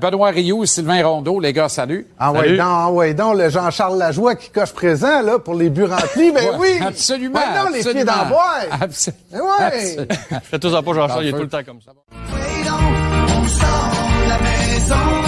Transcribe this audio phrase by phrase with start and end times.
[0.00, 2.06] Benoît Rioux, Sylvain Rondeau, les gars, salut.
[2.18, 5.70] Ah ouais, donc, ah ouais, donc, le Jean-Charles Lajoie qui coche présent, là, pour les
[5.70, 6.78] buts remplis, ben oui!
[6.84, 7.40] Absolument.
[7.40, 7.92] Non, les absolument.
[7.92, 8.54] pieds dans bois!
[8.80, 9.20] Absolument.
[9.32, 10.08] Ben ouais!
[10.42, 11.92] Fais tout ça pas, Jean-Charles, il est tout le temps comme ça.
[12.12, 12.74] Oui, donc,
[13.28, 13.90] on sort
[14.24, 15.23] de la maison,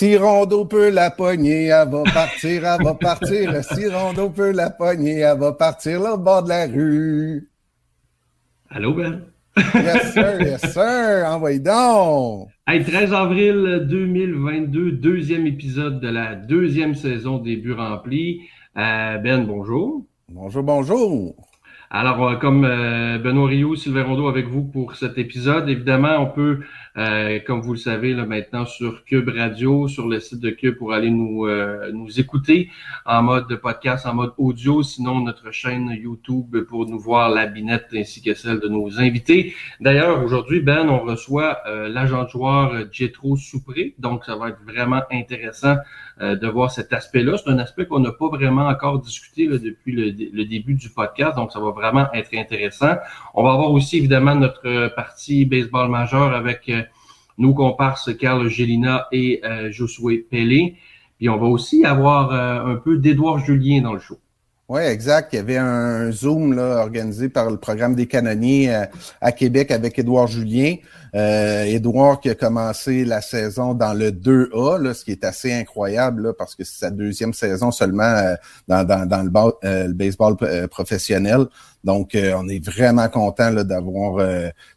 [0.00, 3.62] Si Rondeau peut la pogner, elle va partir, elle va partir.
[3.62, 7.50] Si Rondeau peut la pogner, elle va partir là au bord de la rue.
[8.70, 9.26] Allô, Ben?
[9.74, 11.26] Yes, sir, yes, sir.
[11.26, 12.48] Envoyez donc.
[12.66, 18.40] Hey, 13 avril 2022, deuxième épisode de la deuxième saison des buts remplis.
[18.78, 20.06] Euh, ben, bonjour.
[20.30, 21.34] Bonjour, bonjour.
[21.92, 26.26] Alors, euh, comme euh, Benoît Rio, Sylvain Rondeau avec vous pour cet épisode, évidemment, on
[26.26, 26.60] peut,
[26.94, 30.92] comme vous le savez, là, maintenant sur Cube Radio, sur le site de Cube pour
[30.92, 32.70] aller nous, euh, nous écouter
[33.06, 37.46] en mode de podcast, en mode audio, sinon notre chaîne YouTube pour nous voir la
[37.46, 39.54] binette ainsi que celle de nos invités.
[39.80, 44.60] D'ailleurs, aujourd'hui, Ben, on reçoit euh, l'agent joueur euh, Jetro Soupré, donc ça va être
[44.66, 45.76] vraiment intéressant
[46.20, 47.36] euh, de voir cet aspect-là.
[47.38, 50.90] C'est un aspect qu'on n'a pas vraiment encore discuté là, depuis le, le début du
[50.90, 52.96] podcast, donc ça va vraiment être intéressant.
[53.34, 56.82] On va avoir aussi évidemment notre euh, partie baseball majeur avec euh,
[57.40, 60.76] nos comparses Carl Gelina et euh, Josué Pelé.
[61.18, 64.18] Puis on va aussi avoir euh, un peu d'Édouard Julien dans le show.
[64.70, 65.32] Oui, exact.
[65.32, 68.84] Il y avait un Zoom là, organisé par le programme des canonniers euh,
[69.20, 70.76] à Québec avec Édouard Julien.
[71.16, 75.52] Euh, Édouard qui a commencé la saison dans le 2A, là, ce qui est assez
[75.52, 78.36] incroyable là, parce que c'est sa deuxième saison seulement euh,
[78.68, 80.36] dans, dans, dans le, euh, baseball
[80.68, 81.46] professionnel.
[81.82, 84.24] Donc, on est vraiment content d'avoir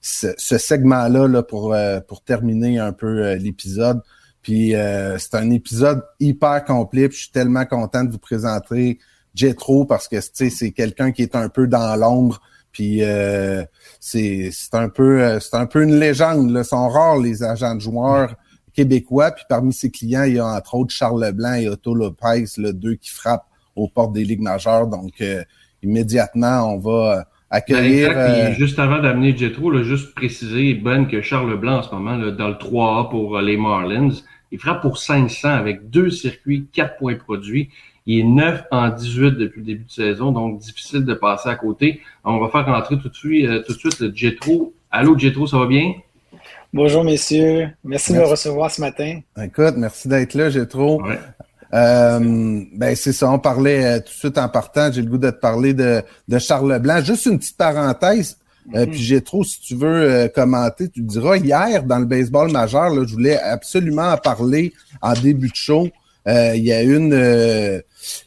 [0.01, 1.75] ce, segment-là là, pour,
[2.07, 4.01] pour terminer un peu l'épisode.
[4.41, 4.73] Puis
[5.19, 7.09] c'est un épisode hyper complet.
[7.09, 8.99] Puis je suis tellement content de vous présenter
[9.35, 12.41] Jetro parce que c'est quelqu'un qui est un peu dans l'ombre.
[12.71, 13.63] Puis euh,
[13.99, 16.49] c'est c'est un peu euh, c'est un peu une légende.
[16.49, 16.63] Là.
[16.63, 18.35] Sont rares les agents de joueurs
[18.73, 19.31] québécois.
[19.31, 22.71] Puis parmi ses clients, il y a entre autres Charles Leblanc et Otto Lopez, là,
[22.71, 24.87] deux qui frappent aux portes des ligues majeures.
[24.87, 25.43] Donc euh,
[25.81, 28.09] immédiatement, on va euh, accueillir.
[28.09, 28.51] Ben, exact.
[28.51, 32.15] euh, juste avant d'amener Jetro, là, juste préciser, Ben, que Charles Leblanc en ce moment,
[32.15, 34.09] là, dans le 3A pour les Marlins,
[34.51, 37.69] il frappe pour 500 avec deux circuits, quatre points produits.
[38.05, 41.55] Il est 9 en 18 depuis le début de saison, donc difficile de passer à
[41.55, 42.01] côté.
[42.25, 44.73] On va faire rentrer tout de suite, euh, tout de suite le Jetro.
[44.91, 45.93] Allô, Jetro, ça va bien?
[46.73, 49.19] Bonjour messieurs, merci de me recevoir ce matin.
[49.41, 51.03] Écoute, merci d'être là, Jetro.
[51.03, 51.19] Ouais.
[51.73, 55.17] Euh, ben c'est ça, on parlait euh, tout de suite en partant, j'ai le goût
[55.17, 57.03] de te parler de, de Charles Leblanc.
[57.03, 58.37] Juste une petite parenthèse,
[58.75, 62.51] euh, puis j'ai trop, si tu veux euh, commenter, tu diras, hier dans le baseball
[62.51, 65.87] majeur, là, je voulais absolument en parler en début de show.
[66.27, 67.81] Euh, Il y a une euh,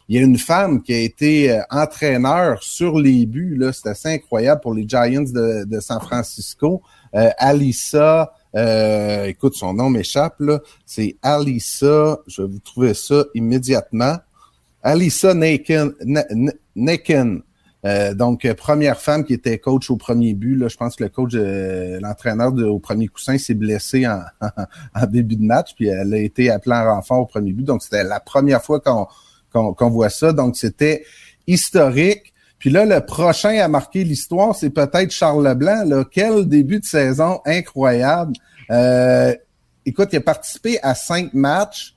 [0.09, 4.09] il y a une femme qui a été euh, entraîneur sur les buts, c'est assez
[4.09, 6.83] incroyable pour les Giants de, San Francisco.
[7.15, 10.41] Euh, Alissa, euh, écoute, son nom m'échappe.
[10.85, 14.17] C'est Alissa, je vais vous trouver ça immédiatement.
[14.83, 17.43] Alissa Naken, Na- Na- Naken.
[18.17, 20.69] Donc, première femme qui était coach au premier but.
[20.69, 24.23] Je pense que le coach, l'entraîneur au premier coussin s'est blessé en,
[24.95, 27.63] en début de match, puis elle a été appelée en renfort au premier but.
[27.63, 29.07] Donc, c'était la première fois qu'on
[29.75, 30.33] qu'on voit ça.
[30.33, 31.05] Donc, c'était
[31.47, 32.33] historique.
[32.59, 36.05] Puis là, le prochain à marquer l'histoire, c'est peut-être Charles Leblanc.
[36.11, 38.33] Quel début de saison incroyable.
[38.71, 39.35] Euh,
[39.85, 41.97] écoute, il a participé à cinq matchs.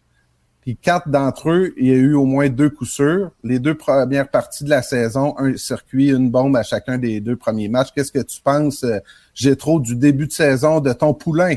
[0.62, 3.02] Puis quatre d'entre eux, il y a eu au moins deux coups.
[3.44, 7.38] Les deux premières parties de la saison, un circuit, une bombe à chacun des deux
[7.38, 7.90] premiers matchs.
[7.96, 9.00] Qu'est-ce que tu penses, euh,
[9.34, 11.56] Gétro, du début de saison de ton poulain?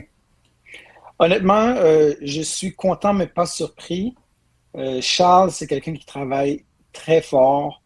[1.19, 4.15] Honnêtement, euh, je suis content mais pas surpris.
[4.77, 7.83] Euh, Charles, c'est quelqu'un qui travaille très fort.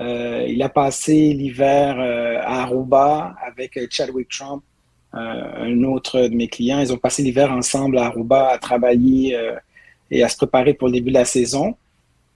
[0.00, 4.62] Euh, il a passé l'hiver euh, à Aruba avec Chadwick Trump,
[5.12, 6.80] un autre de mes clients.
[6.80, 9.36] Ils ont passé l'hiver ensemble à Aruba à travailler
[10.10, 11.74] et à se préparer pour le début de la saison.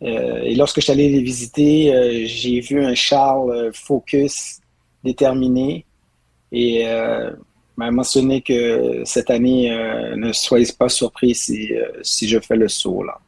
[0.01, 4.61] Et lorsque je suis allé les visiter, j'ai vu un Charles focus,
[5.05, 5.85] déterminé.
[6.51, 6.87] Et
[7.77, 9.71] m'a mentionné que cette année,
[10.17, 13.03] ne soyez pas surpris si, si je fais le saut.
[13.03, 13.21] Là.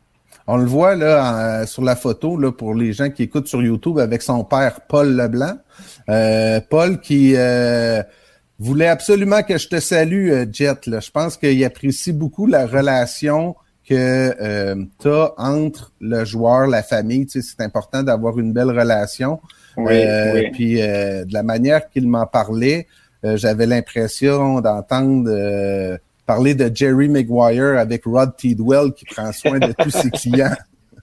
[0.46, 3.62] On le voit là en- sur la photo là pour les gens qui écoutent sur
[3.62, 5.56] YouTube avec son père Paul Leblanc.
[6.10, 8.02] Euh, Paul qui euh,
[8.58, 10.86] voulait absolument que je te salue, euh, Jet.
[10.86, 11.00] Là.
[11.00, 13.56] Je pense qu'il apprécie beaucoup la relation
[13.88, 17.26] que tu as entre le joueur, la famille.
[17.26, 19.40] Tu sais, c'est important d'avoir une belle relation.
[19.76, 20.50] Oui, Euh, oui.
[20.52, 22.86] Puis euh, de la manière qu'il m'en parlait,
[23.24, 29.58] euh, j'avais l'impression d'entendre euh, parler de Jerry Maguire avec Rod Tidwell qui prend soin
[29.58, 30.54] de tous ses clients.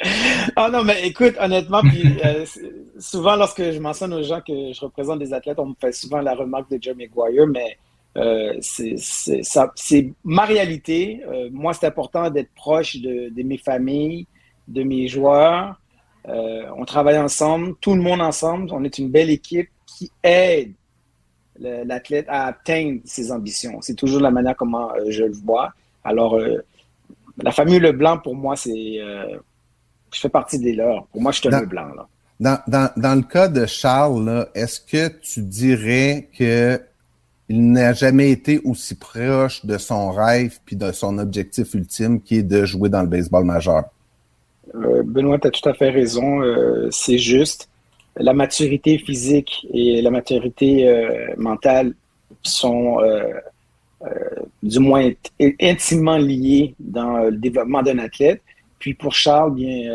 [0.55, 1.81] Ah non, mais écoute, honnêtement,
[2.25, 2.45] euh,
[2.97, 6.21] souvent lorsque je mentionne aux gens que je représente des athlètes, on me fait souvent
[6.21, 7.77] la remarque de Joe McGuire, mais
[8.17, 11.21] euh, c'est ma réalité.
[11.27, 14.25] Euh, moi, c'est important d'être proche de, mes familles,
[14.67, 15.79] de mes joueurs.
[16.25, 18.69] On travaille ensemble, tout le monde ensemble.
[18.71, 20.73] On est une belle équipe qui aide
[21.61, 23.81] l'athlète à atteindre ses ambitions.
[23.81, 25.73] C'est toujours la manière comment euh, je le vois.
[26.03, 26.63] Alors, euh,
[27.41, 28.99] la famille Leblanc, pour moi, c'est...
[28.99, 29.37] euh,
[30.13, 31.05] je fais partie des leurs.
[31.07, 31.87] Pour moi, je suis un Leblanc.
[31.95, 32.07] Là.
[32.39, 36.81] Dans, dans, dans le cas de Charles, est-ce que tu dirais que
[37.47, 42.37] il n'a jamais été aussi proche de son rêve puis de son objectif ultime qui
[42.37, 43.83] est de jouer dans le baseball majeur?
[44.73, 46.41] Benoît, tu as tout à fait raison.
[46.91, 47.69] c'est juste.
[48.17, 51.93] La maturité physique et la maturité euh, mentale
[52.43, 53.31] sont euh,
[54.03, 54.09] euh,
[54.61, 55.09] du moins
[55.39, 58.41] int- intimement liées dans le développement d'un athlète.
[58.79, 59.91] Puis pour Charles, bien,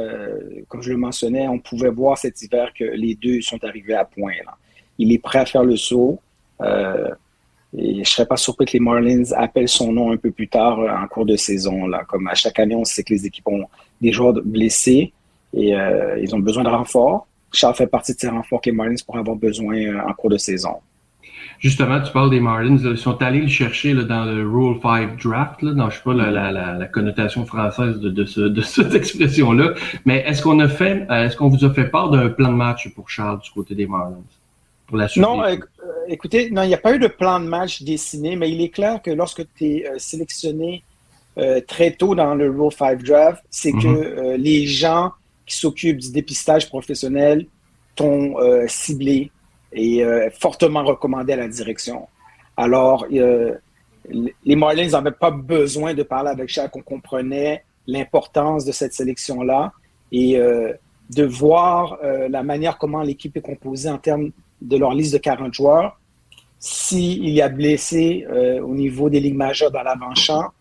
[0.69, 4.05] comme je le mentionnais, on pouvait voir cet hiver que les deux sont arrivés à
[4.05, 4.35] point.
[4.97, 6.21] Il est prêt à faire le saut.
[6.63, 10.47] et je ne serais pas surpris que les Marlins appellent son nom un peu plus
[10.47, 11.91] tard en cours de saison.
[12.07, 13.65] Comme à chaque année, on sait que les équipes ont
[14.01, 15.13] des joueurs blessés
[15.53, 15.71] et
[16.23, 17.27] ils ont besoin de renforts.
[17.56, 20.31] Charles fait partie de ces renforts que les Marlins pourraient avoir besoin euh, en cours
[20.31, 20.76] de saison.
[21.58, 22.76] Justement, tu parles des Marlins.
[22.76, 25.62] ils sont allés le chercher là, dans le Rule 5 Draft.
[25.62, 28.61] Là, dans, je sais pas la, la, la, la connotation française de, de, ce, de
[28.75, 29.73] cette expression-là.
[30.05, 32.56] Mais est-ce qu'on a fait, euh, est-ce qu'on vous a fait part d'un plan de
[32.56, 34.20] match pour Charles du côté des Marlins?
[34.87, 35.56] Pour la suite Non, euh,
[36.08, 38.69] écoutez, non, il n'y a pas eu de plan de match dessiné, mais il est
[38.69, 40.85] clair que lorsque tu es euh, sélectionné
[41.38, 43.82] euh, très tôt dans le Rule 5 Draft, c'est Mhm.
[43.82, 45.12] que les gens
[45.46, 47.46] qui s'occupent du dépistage professionnel
[47.94, 49.31] t'ont euh, ciblé
[49.72, 52.08] et euh, fortement recommandé à la direction.
[52.56, 53.54] Alors, euh,
[54.44, 59.72] les Marlins n'avaient pas besoin de parler avec Charles, qu'on comprenait l'importance de cette sélection-là
[60.12, 64.31] et de voir la manière comment l'équipe est composée en termes
[64.62, 66.00] de leur liste de 40 joueurs.
[66.60, 68.25] S'il y a blessé
[68.62, 70.52] au niveau des ligues majeures dans l'avant-champ,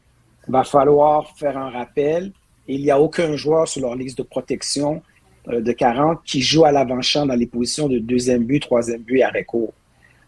[0.48, 2.32] va falloir faire un rappel.
[2.68, 5.02] Il n'y a aucun joueur sur leur liste de protection
[5.50, 9.18] euh, de 40 qui joue à l'avant-champ dans les positions de deuxième but, troisième but
[9.20, 9.74] et arrêt court.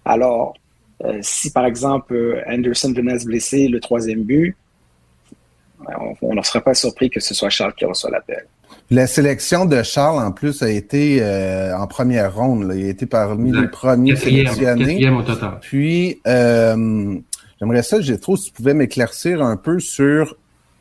[0.05, 0.53] Alors,
[1.03, 4.55] euh, si par exemple euh, Anderson venait à se blesser le troisième but,
[5.87, 8.45] on- on ne serait pas surpris que ce soit Charles qui reçoit l'appel.
[8.89, 12.63] La sélection de Charles, en plus, a été euh, en première ronde.
[12.67, 12.75] là.
[12.75, 14.85] Il a été parmi les premiers Quatrième, sélectionnés.
[14.85, 15.57] quatrième au total.
[15.61, 17.15] Puis, euh,
[17.59, 20.35] j'aimerais ça, j'ai trop, si tu pouvais m'éclaircir un peu sur,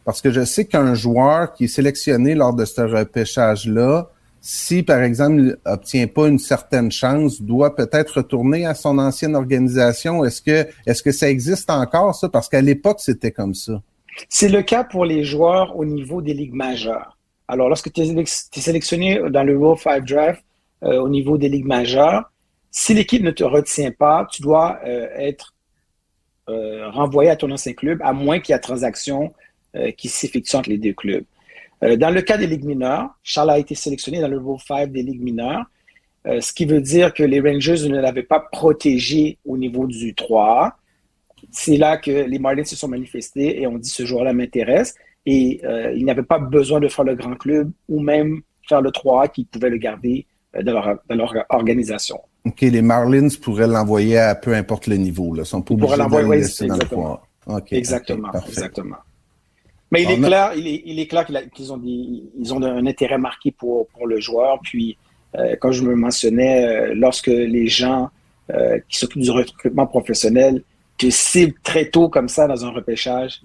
[0.06, 4.08] parce que je sais qu'un joueur qui est sélectionné lors de ce repêchage-là,
[4.40, 9.34] si, par exemple, il obtient pas une certaine chance, doit peut-être retourner à son ancienne
[9.34, 10.24] organisation.
[10.24, 12.28] Est-ce que, est-ce que ça existe encore, ça?
[12.28, 13.82] Parce qu'à l'époque, c'était comme ça.
[14.28, 17.18] C'est le cas pour les joueurs au niveau des ligues majeures.
[17.48, 18.24] Alors, lorsque tu es,
[18.60, 20.44] sélectionné dans le Rule 5 Draft
[20.84, 22.30] euh, au niveau des ligues majeures,
[22.70, 25.52] si l'équipe ne te retient pas, tu dois euh, être
[26.48, 29.34] euh, renvoyé à ton ancien club, à moins qu'il y ait transaction
[29.96, 31.24] qui s'effectue entre les deux clubs.
[31.82, 34.90] Euh, dans le cas des ligues mineures, Charles a été sélectionné dans le Rule 5
[34.90, 35.64] des ligues mineures,
[36.26, 40.12] euh, ce qui veut dire que les Rangers ne l'avaient pas protégé au niveau du
[40.14, 40.72] 3A
[41.50, 44.94] c'est là que les Marlins se sont manifestés et ont dit ce joueur-là m'intéresse.
[45.24, 48.90] Et euh, ils n'avaient pas besoin de faire le grand club ou même faire le
[48.90, 52.20] 3A qui pouvaient le garder euh, dans, leur, dans leur organisation.
[52.44, 55.34] OK, les Marlins pourraient l'envoyer à peu importe le niveau.
[55.34, 55.42] Là.
[55.42, 57.20] Ils sont pas obligés de l'envoyer, dans le exactement.
[57.46, 57.56] 3A.
[57.58, 58.96] OK, exactement, exactement.
[59.92, 61.24] Mais il est a- clair, il est, il est clair
[61.54, 64.58] qu'ils ont, des, ils ont un intérêt marqué pour, pour le joueur.
[64.62, 64.96] Puis,
[65.36, 68.10] euh, comme je me mentionnais, euh, lorsque les gens
[68.52, 70.62] euh, qui s'occupent du recrutement professionnel
[70.98, 73.42] te ciblent très tôt comme ça dans un repêchage,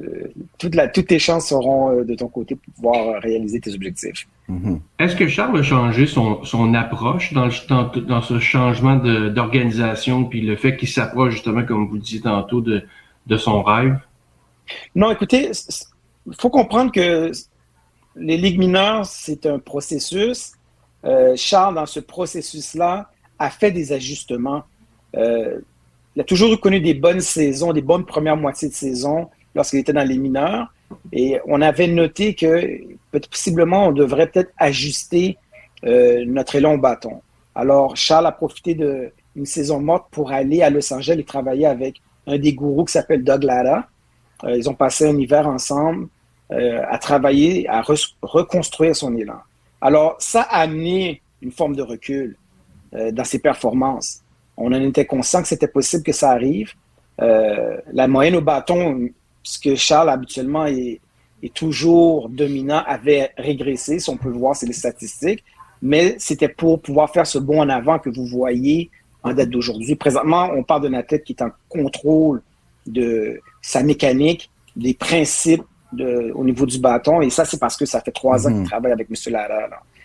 [0.00, 3.60] euh, toute la, toutes tes chances seront euh, de ton côté pour pouvoir euh, réaliser
[3.60, 4.26] tes objectifs.
[4.48, 4.80] Mhm.
[4.98, 9.28] Est-ce que Charles a changé son, son approche dans, le, dans, dans ce changement de-
[9.28, 12.82] d'organisation, puis le fait qu'il s'approche justement, comme vous le disiez tantôt, de,
[13.26, 13.96] de son rêve?
[14.94, 15.50] Non, écoutez,
[16.26, 17.30] il faut comprendre que
[18.16, 20.52] les ligues mineures, c'est un processus.
[21.04, 24.62] Euh, Charles, dans ce processus-là, a fait des ajustements.
[25.16, 25.60] Euh,
[26.16, 29.92] il a toujours connu des bonnes saisons, des bonnes premières moitiés de saison lorsqu'il était
[29.92, 30.72] dans les mineurs.
[31.12, 32.80] Et on avait noté que
[33.30, 35.36] possiblement, on devrait peut-être ajuster
[35.84, 37.20] euh, notre élan au bâton.
[37.54, 42.00] Alors, Charles a profité d'une saison morte pour aller à Los Angeles et travailler avec
[42.26, 43.86] un des gourous qui s'appelle Doug Lara.
[44.44, 46.08] Euh, ils ont passé un hiver ensemble
[46.52, 49.40] euh, à travailler, à re- reconstruire son élan.
[49.80, 52.36] Alors, ça a amené une forme de recul
[52.94, 54.20] euh, dans ses performances.
[54.56, 56.72] On en était conscient que c'était possible que ça arrive.
[57.18, 59.08] La moyenne au bâton,
[59.42, 61.00] puisque Charles habituellement est,
[61.42, 65.44] est toujours dominant, avait régressé, si on peut voir, c'est les statistiques,
[65.80, 68.90] mais c'était pour pouvoir faire ce bond en avant que vous voyez
[69.22, 69.94] en date d'aujourd'hui.
[69.94, 72.42] Présentement, on parle d'un athlète qui est en contrôle
[72.86, 75.62] de sa mécanique, des principes
[75.92, 78.60] de- au niveau du bâton, et ça, c'est parce que ça fait trois ans Mhm.
[78.62, 79.32] qu'il travaille avec M.
[79.32, 79.54] Lara.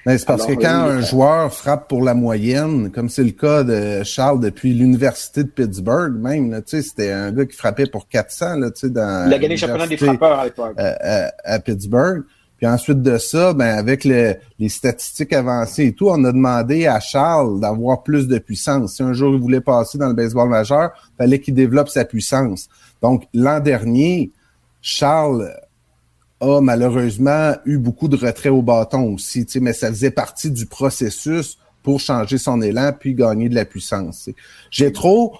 [0.05, 3.09] Mais c'est parce Alors, que quand oui, un euh, joueur frappe pour la moyenne, comme
[3.09, 7.31] c'est le cas de Charles depuis l'université de Pittsburgh, même, là, tu sais, c'était un
[7.33, 9.98] gars qui frappait pour 400, là, tu sais, dans Il a gagné le championnat des
[9.98, 10.75] frappeurs à l'époque.
[10.79, 12.24] euh, à, à Pittsburgh.
[12.60, 16.88] Puis ensuite de ça, ben avec le- les statistiques avancées et tout, on a demandé
[16.88, 18.96] à Charles d'avoir plus de puissance.
[18.98, 22.68] Si un jour il voulait passer dans le baseball majeur, fallait qu'il développe sa puissance.
[23.01, 24.34] Donc l'an dernier,
[24.82, 25.54] Charles
[26.42, 31.58] a malheureusement eu beaucoup de retraits au bâton aussi, mais ça faisait partie du processus
[31.82, 34.30] pour changer son élan puis gagner de la puissance.
[34.70, 35.34] J'ai trop,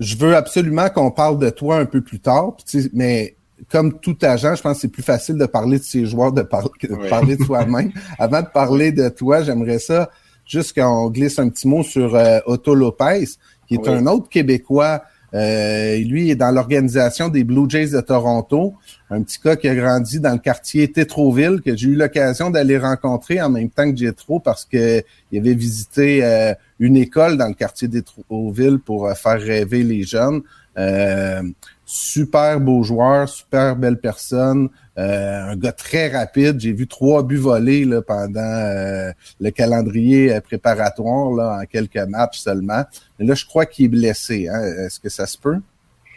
[0.00, 2.56] je veux absolument qu'on parle de toi un peu plus tard,
[2.92, 3.36] mais
[3.70, 6.42] comme tout agent, je pense que c'est plus facile de parler de ses joueurs de
[6.42, 7.08] par- que de Oui.
[7.08, 7.90] parler de soi-même.
[8.18, 10.10] Avant de parler de toi, j'aimerais ça
[10.46, 13.24] juste qu'on glisse un petit mot sur euh, Otto Lopez,
[13.66, 13.88] qui est Oui.
[13.88, 15.02] un autre Québécois.
[15.34, 18.72] Euh, lui est dans l'organisation des Blue Jays de Toronto,
[19.10, 22.78] un petit gars qui a grandi dans le quartier Tétroville, que j'ai eu l'occasion d'aller
[22.78, 27.48] rencontrer en même temps que Jetro parce que il avait visité euh, une école dans
[27.48, 30.40] le quartier Tétroville pour euh, faire rêver les jeunes.
[30.78, 31.42] Euh,
[31.90, 34.68] super beau joueur, super belle personne,
[34.98, 36.60] euh, un gars très rapide.
[36.60, 42.82] J'ai vu trois buts volés pendant euh, le calendrier euh, préparatoire en quelques matchs seulement.
[43.18, 44.48] Mais là, je crois qu'il est blessé.
[44.48, 44.60] Hein?
[44.84, 45.56] Est-ce que ça se peut?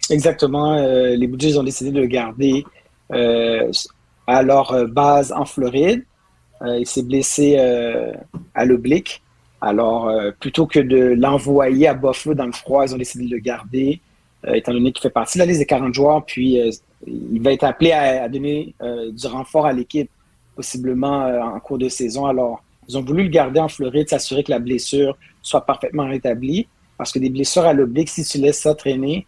[0.10, 0.76] Exactement.
[0.76, 2.66] les Jays ont décidé de le garder
[4.28, 6.04] à leur base en Floride.
[6.66, 7.58] Il s'est blessé
[8.54, 9.22] à l'oblique.
[9.62, 13.40] Alors, plutôt que de l'envoyer à Buffalo dans le froid, ils ont décidé de le
[13.40, 14.02] garder,
[14.48, 16.26] étant donné qu'il fait partie de la liste des 40 joueurs.
[16.26, 16.72] Puis, euh,
[17.08, 20.10] il va être appelé à, à donner euh, du renfort à l'équipe,
[20.56, 22.26] possiblement euh, en cours de saison.
[22.26, 26.68] Alors, ils ont voulu le garder en Floride, s'assurer que la blessure soit parfaitement rétablie.
[26.98, 29.26] Parce que des blessures à l'oblique, si tu laisses ça traîner,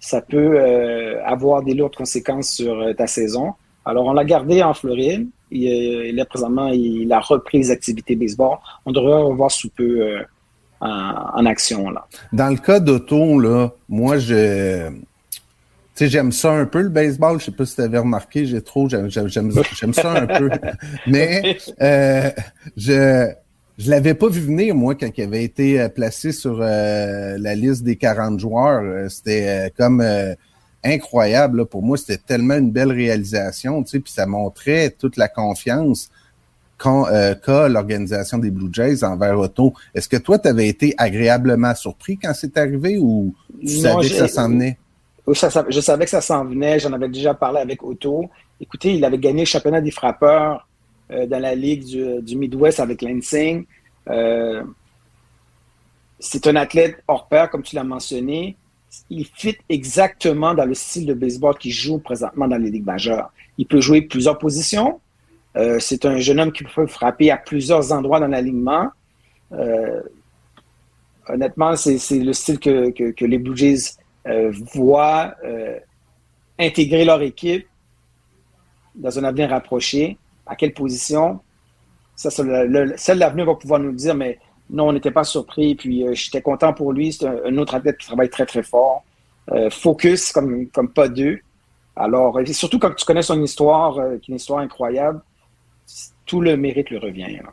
[0.00, 3.54] ça peut euh, avoir des lourdes conséquences sur euh, ta saison.
[3.84, 5.28] Alors, on l'a gardé en Floride.
[5.50, 8.58] Et, euh, là, présentement, il a repris les activités baseball.
[8.84, 10.22] On devrait revoir sous peu euh,
[10.80, 11.90] en, action.
[11.90, 12.06] Là.
[12.32, 14.88] Dans le cas d'Otto, là, moi, je.
[14.90, 17.40] Tu sais, j'aime ça un peu, le baseball.
[17.40, 20.48] Je sais pas si tu avais remarqué, j'ai trop, j'aime, ça un peu.
[21.06, 22.30] Mais euh,
[22.76, 23.32] je
[23.78, 27.54] je l'avais pas vu venir, moi, quand il avait été euh, placé sur euh, la
[27.54, 29.08] liste des 40 joueurs.
[29.08, 30.04] C'était euh, comme
[30.82, 31.58] incroyable.
[31.58, 31.64] là.
[31.64, 36.10] Pour moi, c'était tellement une belle réalisation, tu sais, puis ça montrait toute la confiance
[36.86, 39.74] euh, qu'a l'organisation des Blue Jays envers Otto.
[39.94, 44.08] Est-ce que toi, tu avais été agréablement surpris quand c'est arrivé ou tu Non, savais
[44.08, 44.78] que ça s'en venait?
[45.34, 46.78] Ça- ça- je savais que ça s'en venait.
[46.78, 48.30] J'en avais déjà parlé avec Otto.
[48.60, 50.66] Écoutez, il avait gagné le championnat des frappeurs
[51.10, 53.64] euh, dans la Ligue du, du Midwest avec Lansing.
[54.08, 54.62] Euh,
[56.18, 58.56] c'est un athlète hors pair, comme tu l'as mentionné.
[59.10, 63.30] Il fit exactement dans le style de baseball qu'il joue présentement dans les ligues majeures.
[63.58, 65.00] Il peut jouer plusieurs positions.
[65.56, 68.88] Euh, c'est un jeune homme qui peut frapper à plusieurs endroits dans l'alignement.
[69.52, 70.02] Euh,
[71.26, 75.34] honnêtement, c'est le style que, que- les Blue Jays euh, voient
[76.58, 77.66] intégrer leur équipe
[78.94, 80.18] dans un avenir rapproché.
[80.46, 81.40] À quelle position?
[82.16, 84.38] Ça, seul l'avenir va pouvoir nous dire, mais
[84.70, 85.74] non, on n'était pas surpris.
[85.74, 87.12] Puis j'étais content pour lui.
[87.12, 89.04] C'est un, autre athlète qui travaille très, très fort.
[89.70, 91.38] Focus comme, comme pas deux.
[91.94, 95.20] Alors, surtout quand tu connais son histoire, qui est une histoire incroyable,
[96.28, 97.38] tout le mérite le revient.
[97.42, 97.50] là.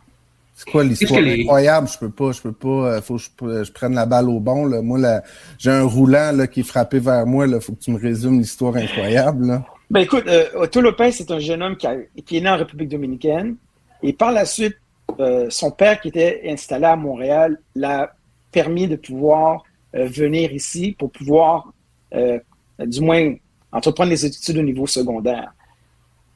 [0.54, 1.88] C'est quoi l'histoire les- incroyable?
[1.92, 4.40] Je peux pas, je peux pas, euh, faut que je, je prenne la balle au
[4.40, 4.66] bon.
[4.66, 4.82] Là.
[4.82, 5.24] Moi, là,
[5.58, 7.46] j'ai un roulant là, qui est frappé vers moi.
[7.48, 9.48] Il faut que tu me résumes l'histoire incroyable.
[9.48, 9.66] Là.
[9.90, 12.58] Ben écoute, euh, Otto Lopez, c'est un jeune homme qui, a- qui est né en
[12.58, 13.56] République dominicaine.
[14.02, 14.76] Et par la suite,
[15.20, 18.14] euh, son père qui était installé à Montréal l'a
[18.52, 19.64] permis de pouvoir
[19.96, 21.74] euh, venir ici pour pouvoir,
[22.14, 22.40] euh,
[22.80, 23.34] du moins,
[23.72, 25.54] entreprendre les études au niveau secondaire.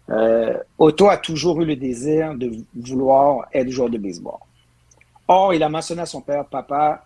[0.09, 4.39] Euh, Otto a toujours eu le désir de vouloir être joueur de baseball.
[5.27, 7.05] Or, il a mentionné à son père, papa,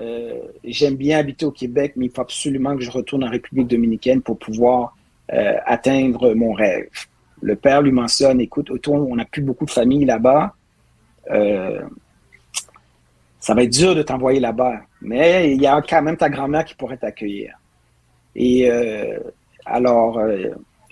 [0.00, 3.66] euh, j'aime bien habiter au Québec, mais il faut absolument que je retourne en République
[3.66, 4.96] dominicaine pour pouvoir
[5.32, 6.88] euh, atteindre mon rêve.
[7.42, 10.54] Le père lui mentionne, écoute, Otto, on n'a plus beaucoup de famille là-bas.
[11.30, 11.82] Euh,
[13.40, 16.64] ça va être dur de t'envoyer là-bas, mais il y a quand même ta grand-mère
[16.64, 17.58] qui pourrait t'accueillir.
[18.34, 18.70] Et
[19.64, 20.20] alors,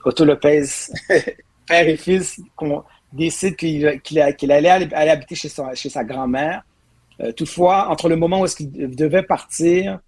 [0.05, 0.65] Otto Lopez,
[1.67, 2.83] père et fils, qu'on
[3.13, 3.87] décide qu'il
[4.21, 6.63] allait aller, aller habiter chez, son- chez sa grand-mère.
[7.21, 10.01] Euh, toutefois, entre le moment où est-ce qu'il devait partir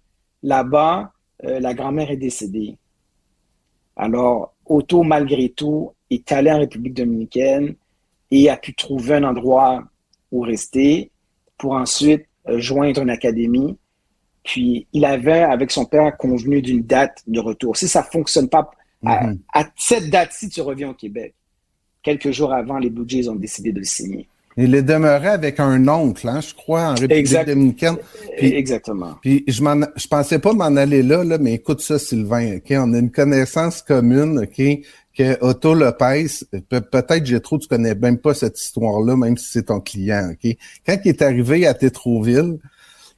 [0.43, 1.11] là-bas,
[1.45, 2.77] euh, la grand-mère est décédée.
[3.95, 7.75] Alors, Otto, malgré tout, est allé en République dominicaine
[8.31, 9.83] et a pu trouver un endroit
[10.31, 11.11] où rester
[11.57, 13.77] pour ensuite euh, joindre une académie.
[14.43, 17.75] Puis, il avait, avec son père, convenu d'une date de retour.
[17.75, 18.69] Si ça fonctionne pas,
[19.05, 19.39] à, Mhm.
[19.53, 21.33] à cette date-ci, tu reviens au Québec.
[22.03, 24.27] Quelques jours avant, les Blue Jays ont décidé de le signer.
[24.57, 27.47] Il est demeuré avec un oncle, hein, je crois, en République Exact.
[27.47, 27.95] dominicaine.
[28.37, 29.15] Puis- Exactement.
[29.21, 29.53] Puis je
[29.95, 32.71] je pensais pas m'en aller là, là, mais écoute ça, Sylvain, ok?
[32.71, 34.79] On a une connaissance commune, ok?
[35.17, 36.27] Que Otto Lopez,
[36.69, 40.55] pe- peut-être trop, tu connais même pas cette histoire-là, même si c'est ton client, ok?
[40.85, 42.57] Quand il est arrivé à Tétroville,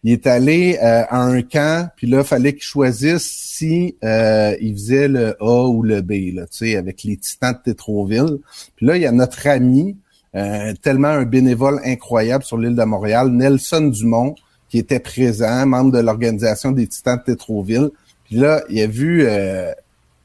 [0.03, 4.73] il est allé euh, à un camp, puis là, fallait qu'il choisisse si euh, il
[4.73, 8.39] faisait le A ou le B, là, tu sais, avec les titans de Tétroville.
[8.75, 9.95] Puis là, il y a notre ami,
[10.35, 14.35] euh, tellement un bénévole incroyable sur l'île de Montréal, Nelson Dumont,
[14.69, 17.89] qui était présent, membre de l'organisation des Titans de Tétroville.
[18.23, 19.71] Puis là, il a vu euh,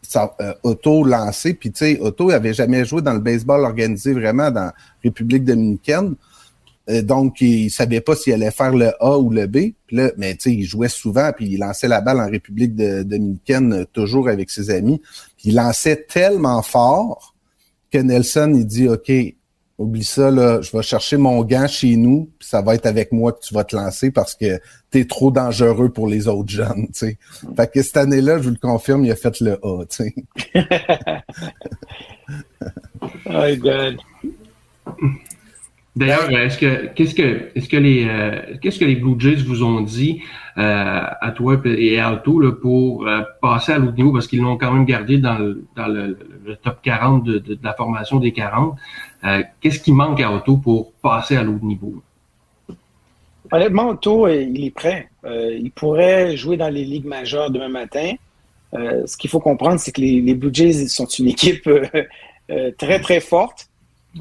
[0.02, 1.54] ça, euh, Otto lancer.
[1.54, 4.70] Puis tu sais, Otto il avait jamais joué dans le baseball organisé vraiment dans
[5.02, 6.14] République dominicaine.
[6.88, 9.72] Euh, donc, il savait pas s'il allait faire le A ou le B.
[9.86, 12.74] Puis là, mais tu sais, il jouait souvent, puis il lançait la balle en République
[12.74, 15.00] de- dominicaine euh, toujours avec ses amis.
[15.36, 17.34] Puis il lançait tellement fort
[17.90, 19.10] que Nelson, il dit, OK,
[19.78, 23.12] oublie ça, là, je vais chercher mon gant chez nous, puis ça va être avec
[23.12, 24.58] moi que tu vas te lancer parce que
[24.90, 27.18] t'es trop dangereux pour les autres jeunes, tu sais.
[27.56, 30.14] Fait que cette année-là, je vous le confirme, il a fait le A, tu sais.
[33.26, 33.96] Oh God.
[35.96, 39.62] D'ailleurs, est-ce que qu'est-ce que est-ce que les euh, qu'est-ce que les Blue Jays vous
[39.64, 40.20] ont dit
[40.58, 44.12] euh, à toi et à Otto là, pour euh, passer à l'autre niveau?
[44.12, 47.54] Parce qu'ils l'ont quand même gardé dans le dans le, le top 40 de, de-
[47.54, 48.76] de la formation des 40.
[49.24, 52.02] Euh, qu'est-ce qui manque à Otto pour passer à l'autre niveau?
[53.50, 55.08] Honnêtement, Otto, euh, il est prêt.
[55.24, 58.12] Euh, il pourrait jouer dans les ligues majeures demain matin.
[58.74, 61.68] Euh, ce qu'il faut comprendre, c'est que les, les Blue Jays sont une équipe
[62.78, 63.68] très, très forte,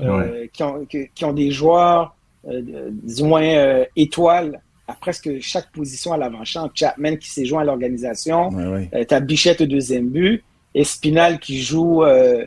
[0.02, 2.16] euh, qui, ont, qui- qui ont des joueurs,
[2.50, 6.70] euh, du moins euh, étoiles, à presque chaque position à l'avant-champ.
[6.74, 8.50] Chapman qui s'est joint à l'organisation.
[8.50, 9.06] Ouais, ouais.
[9.06, 10.44] T'as Bichette au deuxième but.
[10.76, 12.46] Espinal qui joue euh,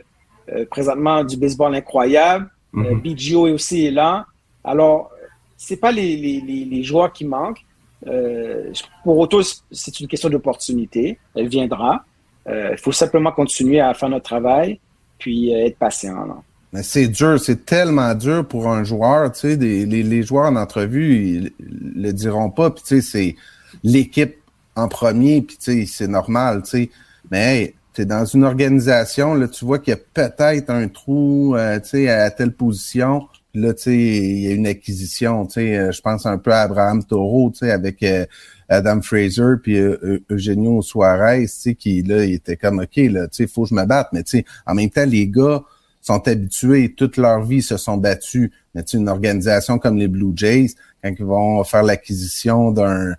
[0.53, 2.49] euh, présentement du baseball incroyable.
[2.75, 3.01] Euh, Mhm.
[3.01, 4.25] BGO est aussi là.
[4.63, 5.09] Alors,
[5.57, 7.65] c'est pas les, les, les, les joueurs qui manquent.
[8.07, 8.71] Euh,
[9.03, 11.17] pour Otto, c'est une question d'opportunité.
[11.35, 12.05] Elle viendra.
[12.47, 14.79] Euh, Il faut simplement continuer à faire notre travail,
[15.17, 16.25] puis euh, être patient.
[16.25, 16.37] là.
[16.71, 20.45] Mais c'est dur, c'est tellement dur pour un joueur, tu sais, des- les, les joueurs
[20.51, 21.51] en entrevue, ils
[21.95, 23.35] le diront pas, puis tu sais, c'est
[23.83, 24.35] l'équipe
[24.75, 26.89] en premier, puis tu sais, c'est normal, tu sais.
[27.31, 31.79] Mais t'es dans une organisation, là, tu vois qu'il y a peut-être un trou, euh,
[31.79, 35.75] tu sais, à telle position, là, tu sais, il y a une acquisition, tu sais,
[35.77, 38.25] euh, je pense un peu à Abraham Taureau, tu sais, avec euh,
[38.69, 42.95] Adam Fraser puis euh, Eu- Eugenio Suarez, tu sais, qui, là, il était comme, OK,
[42.97, 45.27] là, tu sais, faut que je me batte, mais tu sais, en même temps, les
[45.27, 45.63] gars,
[46.01, 48.51] sont habitués, toute leur vie se sont battus.
[48.73, 50.71] Mais tu une organisation comme les Blue Jays,
[51.03, 53.13] quand ils vont faire l'acquisition d'un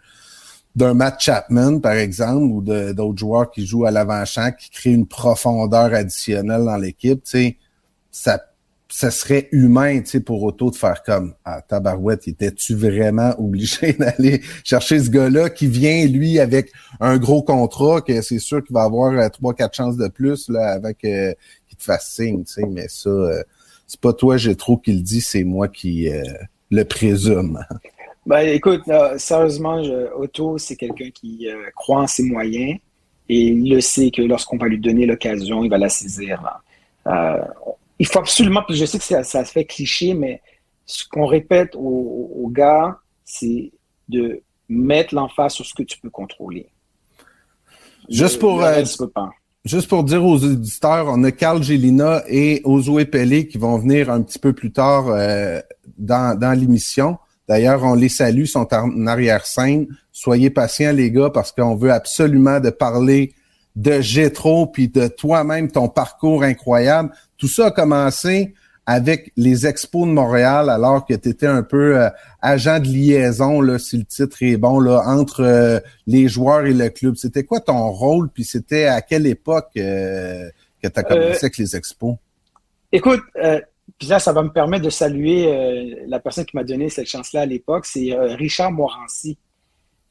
[0.77, 5.07] d'un Matt Chapman, par exemple, ou d'autres joueurs qui jouent à l'avant-champ, qui créent une
[5.07, 7.57] profondeur additionnelle dans l'équipe, tu sais,
[8.13, 8.41] ça,
[8.89, 13.93] ça serait humain, tu sais, pour Otto de faire comme, ah, tabarouette, étais-tu vraiment obligé
[13.99, 18.75] d'aller chercher ce gars-là qui vient, lui, avec un gros contrat, que c'est sûr qu'il
[18.75, 21.35] va avoir euh, trois, quatre chances de plus, là, avec, euh,
[21.81, 23.43] te fasse signe, tu sais, mais ça, euh,
[23.87, 26.23] c'est pas toi, j'ai trop qui le dit, c'est moi qui euh,
[26.71, 27.65] le présume.
[28.27, 28.83] Ben, écoute,
[29.17, 32.79] sérieusement, je- Otto, c'est quelqu'un qui euh, croit en ses moyens
[33.29, 36.43] et il le sait que lorsqu'on va lui donner l'occasion, il va la saisir.
[37.99, 40.41] il faut absolument, puis je sais que ça, ça se fait cliché, mais
[40.87, 43.71] ce qu'on répète aux, aux gars, c'est
[44.09, 46.69] de mettre l'emphase sur ce que tu peux contrôler.
[48.09, 49.03] Juste pour, euh, reste.
[49.65, 54.11] Juste pour dire aux auditeurs, on a Carl Gélina et Ozoé Pelé qui vont venir
[54.11, 55.61] un petit peu plus tard euh,
[55.99, 57.19] dans, dans l'émission.
[57.47, 59.87] D'ailleurs, on les salue, sont en arrière-scène.
[60.13, 63.35] Soyez patients, les gars, parce qu'on veut absolument de parler
[63.77, 67.11] de Gétro puis de toi-même, ton parcours incroyable.
[67.37, 68.55] Tout ça a commencé
[68.87, 72.09] avec les Expos de Montréal, alors que tu étais un peu euh,
[72.41, 76.73] agent de liaison, là, si le titre est bon, là, entre euh, les joueurs et
[76.73, 77.17] le club.
[77.17, 80.49] C'était quoi ton rôle, puis c'était à quelle époque euh,
[80.83, 82.17] que tu as commencé avec les Expos?
[82.91, 83.21] Écoute,
[83.99, 87.43] puis là, ça va me permettre de saluer la personne qui m'a donné cette chance-là
[87.43, 89.39] à l'époque, c'est Richard Morancy.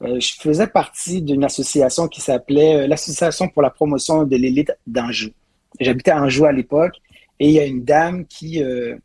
[0.01, 5.31] Je faisais partie d'une association qui s'appelait l'Association pour la promotion de l'élite d'Anjou.
[5.81, 7.01] j'habitais à Anjou à l'époque,
[7.39, 8.95] et il y a une dame qui euh,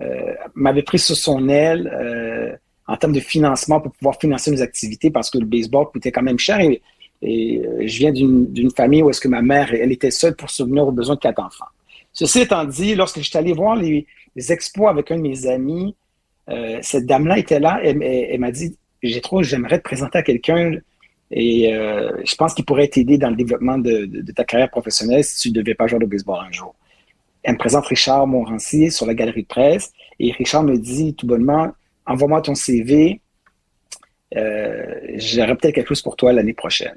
[0.00, 4.62] euh, m'avait pris sur son aile euh, en termes de financement pour pouvoir financer nos
[4.62, 6.60] activités parce que le baseball coûtait quand même cher.
[6.60, 6.82] Et,
[7.22, 10.92] je viens d'une famille où est-ce que ma mère, elle était seule pour subvenir aux
[10.92, 11.64] besoins de quatre enfants.
[12.12, 14.06] Ceci étant dit, lorsque je suis allé voir les,
[14.50, 15.96] expos avec un de mes amis,
[16.82, 20.72] cette dame-là était là, elle, m'a dit, j'ai trop, j'aimerais te présenter à quelqu'un
[21.30, 25.48] et je pense qu'il pourrait t'aider dans le développement de ta carrière professionnelle si tu
[25.48, 26.76] ne devais pas jouer au baseball un jour.
[27.46, 31.28] Elle me présente Richard Montrancy sur la galerie de presse et Richard me dit tout
[31.28, 31.70] bonnement,
[32.04, 33.20] envoie-moi ton CV,
[34.36, 36.96] euh, j'aurai peut-être quelque chose pour toi l'année prochaine.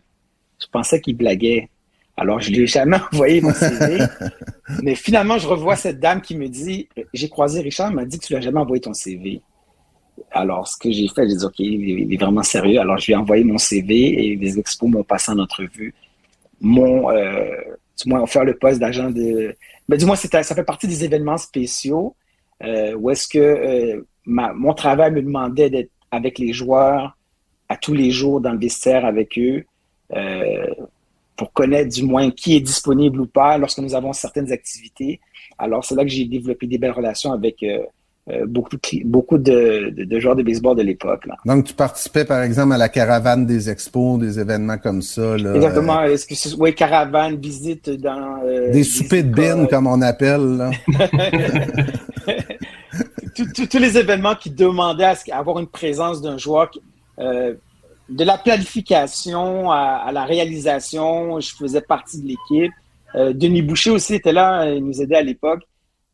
[0.60, 1.70] Je pensais qu'il blaguait.
[2.18, 4.00] Alors, je lui ai jamais envoyé mon CV.
[4.82, 8.18] mais finalement, je revois cette dame qui me dit, j'ai croisé Richard, il m'a dit
[8.18, 9.42] que tu lui as jamais envoyé ton CV.
[10.32, 12.80] Alors, ce que j'ai fait, j'ai dit, OK, il est- vraiment sérieux.
[12.80, 15.94] Alors, je lui ai envoyé mon CV et les expos m'ont passé en entrevue.
[16.60, 17.46] Mon, euh,
[18.02, 19.56] du moins, offert le poste d'agent de.
[19.90, 22.16] Mais du moins, ça fait partie des événements spéciaux
[22.64, 27.18] euh, où est-ce que euh, mon travail me demandait d'être avec les joueurs
[27.68, 29.66] à tous les jours dans le vestiaire avec eux
[30.14, 30.68] euh,
[31.36, 35.20] pour connaître du moins qui est disponible ou pas lorsque nous avons certaines activités.
[35.58, 37.66] Alors, c'est là que j'ai développé des belles relations avec
[38.46, 41.24] beaucoup, de, cli- beaucoup de, de- de joueurs de baseball de l'époque.
[41.46, 45.38] Donc, tu participais, par exemple, à la caravane des expos, des événements comme ça.
[45.38, 46.04] Là, Exactement.
[46.04, 49.68] Est-ce que c'est oui, caravane, visite dans euh, euh, des soupers de bin, écoles.
[49.70, 50.58] comme on appelle.
[50.58, 50.72] Là.
[53.36, 56.70] tous, les événements qui demandaient à, avoir une présence d'un joueur,
[57.20, 57.54] euh,
[58.10, 62.72] de la planification à, à la réalisation, je faisais partie de l'équipe.
[63.16, 65.62] Euh, Denis Boucher aussi était là, il nous aidait à l'époque,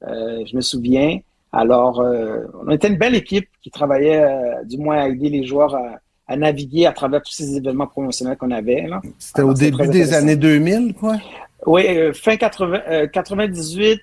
[0.08, 1.20] euh, je me souviens.
[1.56, 5.46] Alors, euh, on était une belle équipe qui travaillait, euh, du moins, à aider les
[5.46, 8.88] joueurs à, à naviguer à travers tous ces événements promotionnels qu'on avait.
[8.88, 9.02] Là.
[9.18, 11.16] C'était au début des années 2000, quoi?
[11.66, 14.02] Oui, euh, fin 80, euh, 98,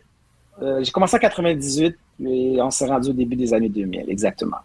[0.62, 4.58] euh, j'ai commencé en 98 et on s'est rendu au début des années 2000, exactement.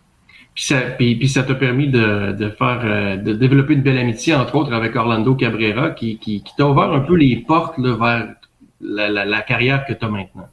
[0.54, 4.34] Puis ça, puis, puis ça t'a permis de, de faire, de développer une belle amitié,
[4.34, 7.96] entre autres, avec Orlando Cabrera, qui, qui, qui t'a ouvert un peu les portes là,
[7.96, 8.36] vers
[8.82, 10.48] la, la, la carrière que tu as maintenant.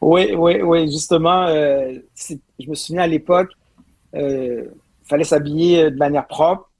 [0.00, 1.94] Oui, oui, oui, justement, euh,
[2.58, 3.50] je me souviens à l'époque,
[4.14, 4.64] euh,
[5.04, 6.70] il fallait s'habiller euh, de manière propre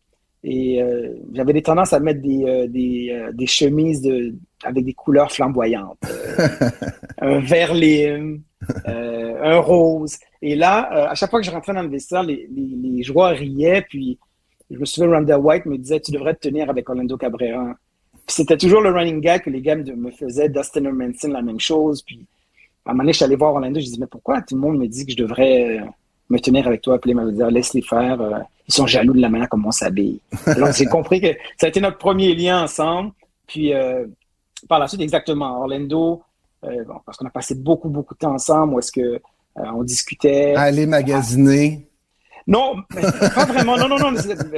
[0.45, 4.85] et euh, j'avais des tendances à mettre des, euh, des, euh, des chemises de, avec
[4.85, 5.99] des couleurs flamboyantes.
[6.05, 6.49] Euh,
[7.21, 8.43] un vert lime,
[8.87, 10.17] euh, un rose.
[10.43, 13.03] Et là, euh, à chaque fois que je rentrais dans le vestiaire, les, les, les
[13.03, 14.19] joueurs riaient, puis
[14.71, 17.75] je me souviens, Randall White me disait, tu devrais te tenir avec Orlando Cabrera.
[18.13, 21.43] Puis c'était toujours le running gag que les gars me me faisaient, Dustin Hermanson, la
[21.43, 22.27] même chose, puis
[22.87, 24.61] à un moment donné, je suis allé voir Orlando, je dis mais pourquoi tout le
[24.61, 25.85] monde me dit que je devrais euh,
[26.31, 26.99] me tenir avec toi?
[27.01, 30.21] Puis m'avait dit, laisse-les faire, euh, ils sont jaloux de la manière comme on s'habille.
[30.59, 33.13] Donc j'ai compris que ça a été notre premier lien ensemble.
[33.47, 34.07] Puis euh,
[34.69, 36.23] par la suite, exactement, Orlando,
[36.65, 39.21] euh, bon, parce qu'on a passé beaucoup, beaucoup de temps ensemble, où est-ce que euh,
[39.75, 40.55] on discutait.
[40.57, 41.89] Aller magasiner.
[42.47, 42.77] Non,
[43.35, 43.77] pas vraiment.
[43.77, 44.13] Non, non, non.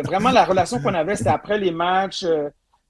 [0.04, 2.24] Vraiment, la relation qu'on avait, c'était après les matchs.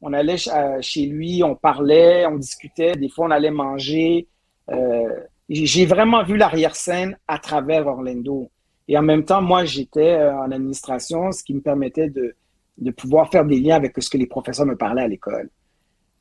[0.01, 2.97] on allait ch- chez lui, on parlait, on discutait.
[2.97, 4.27] Des fois, on allait manger.
[4.71, 5.09] Euh,
[5.49, 8.51] j'ai vraiment vu l'arrière-scène à travers Orlando.
[8.87, 12.35] Et en même temps, moi, j'étais euh, en administration, ce qui me permettait de,
[12.79, 15.49] de pouvoir faire des liens avec ce que les professeurs me parlaient à l'école.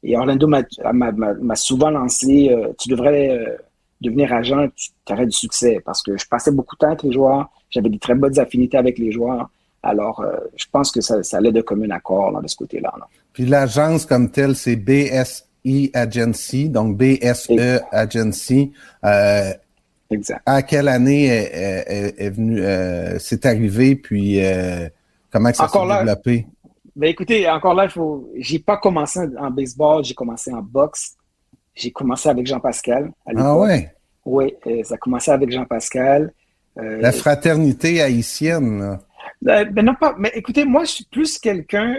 [0.04, 3.58] Et Orlando m'a- souvent lancé, euh, tu devrais
[4.00, 5.82] devenir agent, tu aurais du succès.
[5.84, 8.78] Parce que je passais beaucoup de temps avec les joueurs, j'avais des très bonnes affinités
[8.78, 9.50] avec les joueurs.
[9.84, 10.24] Alors,
[10.56, 12.94] je pense que ça, ça allait de commun accord là, de ce côté-là.
[13.00, 13.08] là.
[13.34, 14.76] Puis l'agence comme telle, c'est
[15.68, 18.72] BSE Agency, donc BSE Agency.
[19.04, 19.52] Euh,
[20.10, 20.42] Exact.
[20.46, 24.88] à quelle année est, est- venu, euh, c'est arrivé, puis euh,
[25.32, 26.48] comment ça s'est développé?
[26.96, 28.30] Ben écoutez, encore là, faut.
[28.38, 31.16] J'ai pas commencé en baseball, j'ai commencé en boxe.
[31.76, 33.12] J'ai commencé avec Jean Pascal.
[33.26, 33.94] À Ah ouais,
[34.26, 36.34] Oui, ça a commencé avec Jean Pascal.
[36.80, 38.80] Euh, la fraternité haïtienne.
[38.80, 39.00] là.
[39.48, 40.16] Euh, ben non, pas.
[40.18, 41.98] Mais écoutez, moi, je suis plus quelqu'un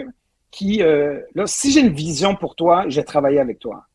[0.51, 3.85] qui, euh, là, si j'ai une vision pour toi, je vais travailler avec toi.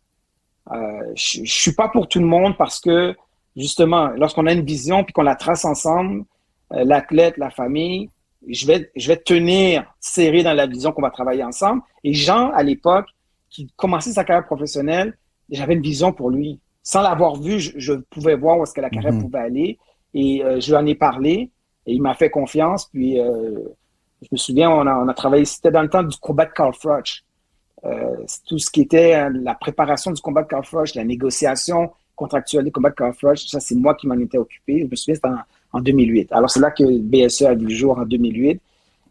[0.73, 0.77] Euh,
[1.15, 3.15] je, je suis pas pour tout le monde parce que,
[3.57, 6.25] justement, lorsqu'on a une vision puis qu'on la trace ensemble,
[6.73, 8.09] euh, l'athlète, la famille,
[8.49, 11.83] je vais, je vais tenir serré dans la vision qu'on va travailler ensemble.
[12.03, 13.07] Et Jean, à l'époque,
[13.51, 15.17] qui commençait sa carrière professionnelle,
[15.51, 16.61] j'avais une vision pour lui.
[16.83, 19.23] Sans l'avoir vu, je, je pouvais voir où est-ce que la carrière Mhm.
[19.23, 19.79] pouvait aller.
[20.13, 21.51] Et euh, je lui en ai parlé.
[21.87, 22.87] Et il m'a fait confiance.
[22.87, 23.59] Puis, euh,
[24.25, 26.53] je me souviens, on a, on a travaillé, c'était dans le temps du combat de
[26.53, 27.23] Carl Froch.
[27.85, 31.91] Euh, tout ce qui était euh, la préparation du combat de Carl Froch, la négociation
[32.17, 33.39] contractuelle du combat de Carl Froch.
[33.39, 34.81] Ça, c'est moi qui m'en étais occupé.
[34.81, 36.33] Je me souviens, c'était en, en 2008.
[36.33, 38.61] Alors, c'est là que BSE a vu le jour en 2008.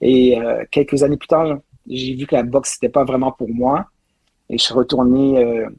[0.02, 3.50] Et euh, quelques années plus tard, j'ai vu que la boxe, c'était pas vraiment pour
[3.50, 3.86] moi.
[4.50, 5.70] Et je suis retourné euh,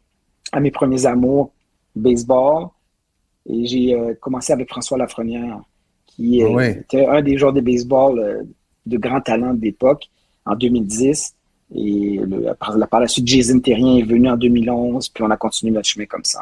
[0.53, 1.53] à mes premiers amours,
[1.97, 2.69] baseball.
[3.47, 5.61] Et j'ai commencé avec François Lafrenière,
[6.07, 6.79] qui Ah ouais.
[6.79, 8.47] était un des joueurs de baseball
[8.87, 10.09] de grand talent de l'époque,
[10.47, 11.35] en 2010.
[11.77, 15.73] Et le- par, la suite, Jason Terrien est venu en 2011, puis on a continué
[15.73, 16.41] notre chemin comme ça.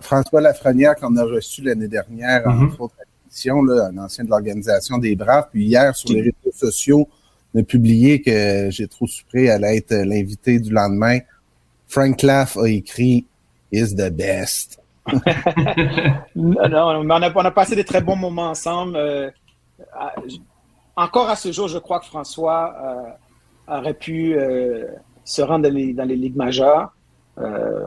[0.00, 2.64] François Lafrenière, qu'on a reçu l'année dernière, Mhm.
[2.68, 2.94] entre autres
[3.44, 5.48] là, un ancien de l'Organisation des Braves.
[5.52, 7.06] Puis hier, sur les réseaux sociaux,
[7.54, 11.18] on a publié que j'ai trop souffré allait être l'invité du lendemain.
[11.86, 13.26] Frank Laff a écrit
[13.70, 14.80] Is the best.
[16.34, 18.96] Non, non, mais on a, on a passé des très bons moments ensemble.
[18.96, 19.30] euh,
[20.96, 22.74] encore à ce jour, je crois que François
[23.68, 24.86] euh, aurait pu euh,
[25.24, 26.92] se rendre dans les, ligues majeures.
[27.38, 27.86] Euh,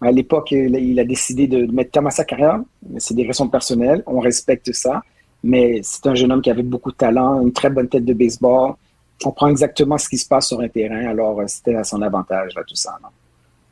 [0.00, 2.60] à l'époque, il, a décidé de mettre terme à sa carrière.
[2.98, 4.02] C'est des raisons personnelles.
[4.06, 5.02] On respecte ça.
[5.44, 8.14] Mais c'est un jeune homme qui avait beaucoup de talent, une très bonne tête de
[8.14, 8.74] baseball.
[9.22, 11.06] comprend exactement ce qui se passe sur un terrain.
[11.06, 12.98] Alors, c'était à son avantage, là, tout ça.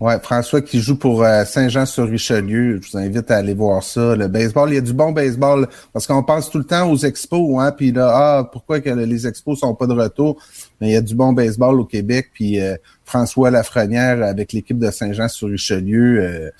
[0.00, 2.80] Ouais, François qui joue pour euh, Saint-Jean-sur-Richelieu.
[2.82, 4.16] Je vous invite à aller voir ça.
[4.16, 6.96] Le baseball, il y a du bon baseball parce qu'on pense tout le temps aux
[6.96, 10.42] expos, hein, puis là, ah, pourquoi que les expos sont pas de retour?
[10.80, 14.78] Mais il y a du bon baseball au Québec, puis euh, François Lafrenière avec l'équipe
[14.78, 16.50] de Saint-Jean-sur-Richelieu,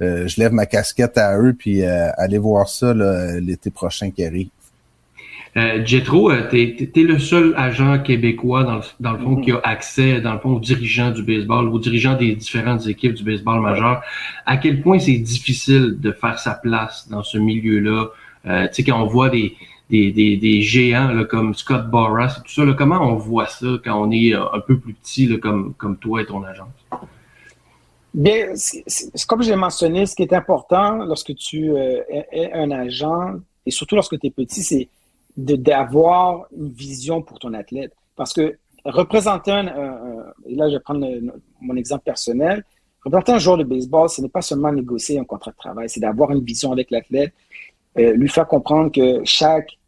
[0.00, 2.92] euh, je lève ma casquette à eux, puis allez voir ça
[3.38, 4.50] l'été prochain qui.
[5.56, 9.36] Euh, Jetro, euh, t'es, t'es- t'es le seul agent québécois dans le, dans le fond
[9.36, 13.14] qui a accès, dans le fond, aux dirigeants du baseball, aux dirigeants des différentes équipes
[13.14, 14.00] du baseball majeur.
[14.46, 18.10] À quel point c'est difficile de faire sa place dans ce milieu-là?
[18.46, 19.56] Euh, tu sais, quand on voit des,
[19.90, 23.46] des, des, des géants là, comme Scott Boras et tout ça, là, comment on voit
[23.48, 26.44] ça quand on est euh, un peu plus petit là, comme, comme toi et ton
[26.44, 26.68] agence?
[28.14, 32.00] Bien, c'est- c'est- c'est comme je l'ai mentionné, ce qui est important lorsque tu euh,
[32.08, 33.34] es, es un agent,
[33.66, 34.88] et surtout lorsque tu es petit, c'est
[35.36, 37.92] d'avoir une vision pour ton athlète.
[38.16, 39.66] Parce que représenter un,
[40.46, 41.06] et là je vais prendre
[41.60, 42.64] mon exemple personnel,
[43.04, 46.00] représenter un joueur de baseball, ce n'est pas seulement négocier un contrat de travail, c'est
[46.00, 47.32] d'avoir une vision avec l'athlète,
[47.98, 49.78] euh, lui faire comprendre que chaque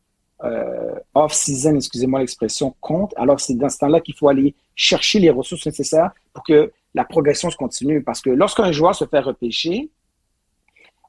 [0.44, 3.14] euh, off-season, excusez-moi l'expression, compte.
[3.16, 7.04] Alors c'est dans ce temps-là qu'il faut aller chercher les ressources nécessaires pour que la
[7.04, 8.02] progression se continue.
[8.02, 9.90] Parce que lorsqu'un joueur se fait repêcher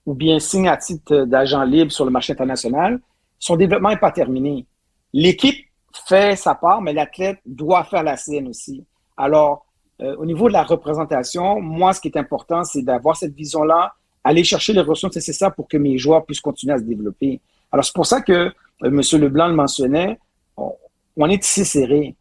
[0.05, 2.99] ou bien signe à titre d'agent libre sur le marché international,
[3.43, 4.65] son développement n'est pas terminé.
[5.11, 5.65] L'équipe
[6.07, 8.85] fait sa part, mais l'athlète doit faire la sienne aussi.
[9.17, 9.65] Alors,
[10.01, 13.95] euh, au niveau de la représentation, moi, ce qui est important, c'est d'avoir cette vision-là,
[14.23, 17.41] aller chercher les ressources nécessaires pour que mes joueurs puissent continuer à se développer.
[17.69, 18.51] Alors, c'est pour ça que euh,
[18.81, 19.01] M.
[19.19, 20.17] Leblanc le mentionnait,
[20.55, 20.73] on,
[21.17, 22.15] on est ici serré.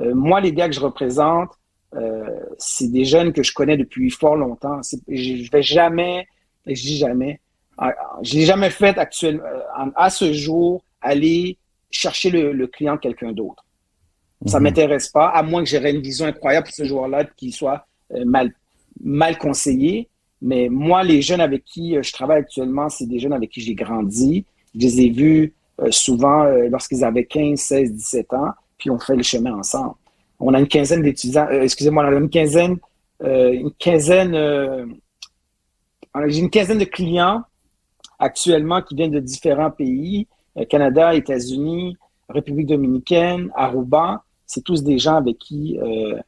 [0.00, 1.50] Euh, moi, les gars que je représente,
[1.94, 4.80] euh, c'est des jeunes que je connais depuis fort longtemps.
[5.06, 6.26] Je vais jamais,
[6.66, 7.40] je dis jamais,
[8.22, 11.58] je l'ai jamais fait actuellement, euh, à ce jour, aller
[11.90, 13.64] chercher le, le client de quelqu'un d'autre.
[14.46, 14.64] Ça Mhm.
[14.64, 18.24] m'intéresse pas, à moins que j'aurais une vision incroyable pour ce joueur-là qui soit euh,
[18.24, 18.52] mal,
[19.02, 20.08] mal conseillé.
[20.42, 23.60] Mais moi, les jeunes avec qui euh, je travaille actuellement, c'est des jeunes avec qui
[23.60, 24.44] j'ai grandi.
[24.74, 25.52] Je les ai vus
[25.90, 29.94] souvent lorsqu'ils avaient 15, 16, 17 ans, puis on fait le chemin ensemble.
[30.38, 32.76] On a une quinzaine d'étudiants, euh, excusez-moi, on a une quinzaine,
[33.22, 34.86] euh, une quinzaine, euh,
[36.26, 37.42] j'ai une quinzaine de clients
[38.18, 41.96] actuellement qui viennent de différents pays, euh, Canada, États-Unis,
[42.28, 44.22] République dominicaine, Aruba.
[44.46, 46.18] C'est tous des gens avec qui euh,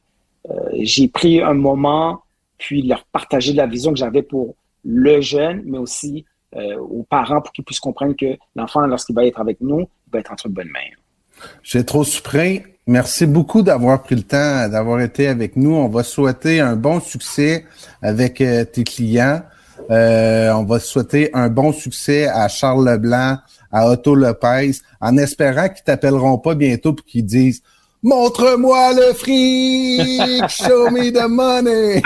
[0.49, 2.21] euh, j'ai pris un moment,
[2.57, 7.51] puis leur partager la vision que j'avais pour le jeune, mais aussi aux parents pour
[7.51, 10.69] qu'ils puissent comprendre que l'enfant, lorsqu'il va être avec nous, va être entre de bonnes
[10.69, 11.49] mains.
[11.61, 15.75] J'ai trop Supré, merci beaucoup d'avoir pris le temps, d'avoir été avec nous.
[15.75, 17.65] On va souhaiter un bon succès
[18.01, 19.43] avec tes clients.
[19.89, 23.37] Euh, on va souhaiter un bon succès à Charles Leblanc,
[23.71, 27.61] à Otto Lopez, en espérant qu'ils t'appelleront pas bientôt pour qu'ils disent
[28.03, 32.01] Montre-moi le fric, show me the money.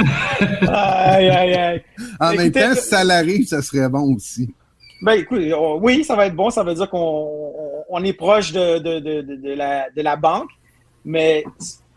[0.68, 1.84] Aïe, aïe, aïe.
[2.20, 4.54] En même temps, si ça l'arrive, ça serait bon aussi.
[5.02, 6.50] Ben, écoute, on- oui, ça va être bon.
[6.50, 10.02] Ça veut dire qu'on on- on est proche de, de, de, de, de la, de
[10.02, 10.50] la banque.
[11.04, 11.44] Mais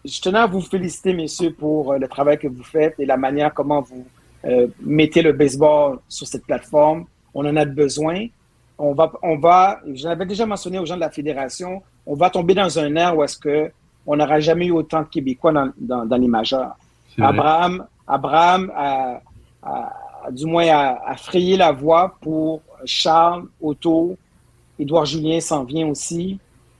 [0.04, 3.16] je tenais à vous féliciter, messieurs, pour euh, le travail que vous faites et la
[3.16, 4.04] manière comment vous
[4.46, 7.06] euh, mettez le baseball sur cette plateforme.
[7.34, 8.26] On en a besoin.
[8.78, 12.28] On va, on va, je l'avais déjà mentionné aux gens de la fédération, on va
[12.28, 13.70] tomber dans un air où est-ce que
[14.04, 16.74] on n'aura jamais eu autant de Québécois dans, dans, dans les majeurs.
[17.22, 19.20] Abraham, Abraham a,
[19.62, 19.92] a-
[20.26, 24.16] a du moins a, a frayé la voie pour Charles, Otto,
[24.78, 26.38] Édouard Julien s'en vient aussi,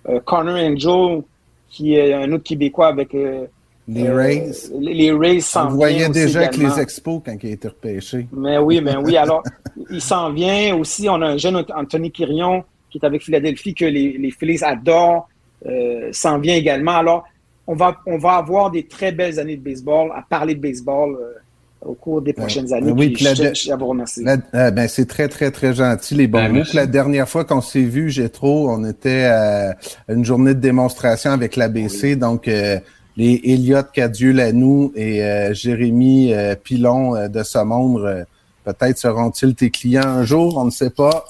[0.09, 1.23] euh, Connor Angel,
[1.71, 3.47] qui est un autre Québécois avec euh,
[3.87, 4.51] Les euh, Rays.
[4.81, 6.75] les, les Rays On s'en vient aussi déjà avec également.
[6.77, 8.27] les expos quand il a été repêché.
[8.33, 9.17] Mais oui, mais oui.
[9.17, 9.43] Alors,
[9.91, 11.09] il s'en vient aussi.
[11.09, 15.29] On a un jeune Anthony Quirion qui est avec Philadelphie que les, les Phillies adorent.
[15.67, 16.93] Euh, s'en vient également.
[16.97, 17.25] Alors,
[17.67, 21.17] on va, on va avoir des très belles années de baseball, à parler de baseball
[21.19, 21.33] euh,
[21.81, 22.93] au cours des prochaines années.
[22.93, 24.25] oui, puis la je, vous remercier.
[24.25, 26.55] La- euh, ben, c'est très, très, très gentil, les bons Ben, mots.
[26.57, 26.77] merci.
[26.77, 29.75] La dernière fois qu'on s'est vu, j'ai trop, on était à
[30.09, 32.79] une journée de démonstration avec l'ABC, donc euh,
[33.17, 38.25] les Elliott Cadieux-Lanou et euh, Jérémy euh, Pilon euh, de ce monde, euh,
[38.65, 41.25] peut-être seront-ils tes clients un jour, on ne sait pas.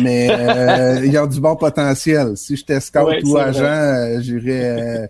[0.00, 2.36] Mais euh, ils ont du bon potentiel.
[2.36, 5.06] Si scout Ouais, ou agent, euh, j'irais, euh,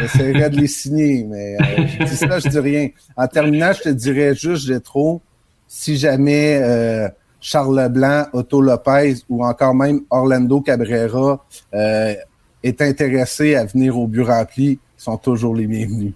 [0.00, 1.24] j'essaierais de les signer.
[1.24, 2.88] Mais euh, je dis ça, je dis rien.
[3.16, 5.20] En terminant, je te dirais juste, j'ai trop
[5.66, 7.08] si jamais euh,
[7.40, 11.44] Charles Leblanc, Otto Lopez ou encore même Orlando Cabrera
[11.74, 12.14] euh,
[12.62, 16.12] est intéressé à venir au but rempli, sont toujours les bienvenus.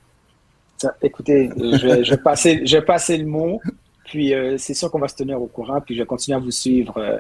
[0.79, 3.61] Ça, écoutez, je vais, je vais passer, je vais passer le mot,
[4.05, 6.40] puis euh, c'est sûr qu'on va se tenir au courant, puis je vais continuer à
[6.40, 7.18] vous suivre euh,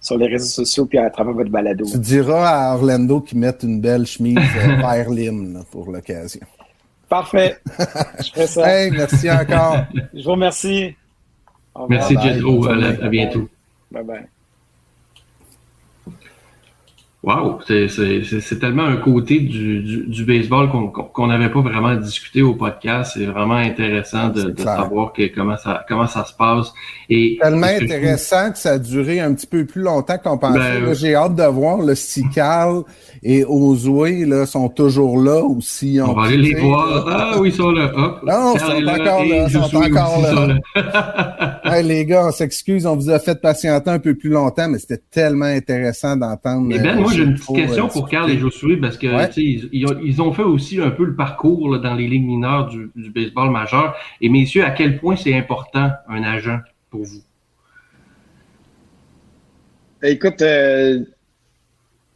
[0.00, 1.84] sur les réseaux sociaux, puis à travers votre balado.
[1.84, 6.40] Tu diras à Orlando qu'ils mettent une belle chemise euh, vert lime pour l'occasion.
[7.08, 7.58] Parfait.
[8.24, 8.70] Je ferai ça.
[8.70, 9.84] Hey, merci encore.
[10.14, 10.94] Je vous remercie.
[11.74, 11.86] Au.
[11.88, 12.86] Merci, À, journée.
[13.02, 13.48] à bientôt.
[13.90, 14.41] Bye bye.
[17.24, 20.68] Wow, c'est- tellement un côté du, du, du baseball
[21.14, 23.12] qu'on n'avait pas vraiment discuté au podcast.
[23.14, 26.72] C'est vraiment intéressant de, de savoir que, comment, ça, comment ça se passe.
[27.08, 30.58] Et Tellement que intéressant que ça a duré un petit peu plus longtemps qu'on pensait.
[30.80, 32.80] Ben, J'ai hâte de voir le si Cal
[33.22, 37.06] et Ozoué là, sont toujours là ou si On va aller les voir.
[37.08, 37.92] Ah oui, ils sont là.
[37.94, 38.20] Hop.
[38.26, 40.22] Non, ils sont encore là, ils sont encore
[40.74, 41.60] là.
[41.64, 44.78] Hey, les gars, on s'excuse, on vous a fait patienter un peu plus longtemps, mais
[44.78, 46.62] c'était tellement intéressant d'entendre.
[46.66, 48.08] Mais Ben, moi, j'ai une petite question pour.
[48.08, 49.28] Carl et Josué parce que Ouais.
[49.36, 52.66] ils, ont, ils ont fait aussi un peu le parcours là, dans les ligues mineures
[52.68, 53.94] du, du baseball majeur.
[54.20, 56.58] Et messieurs, à quel point c'est important un agent
[56.90, 57.22] pour vous?
[60.02, 61.00] Écoute, euh,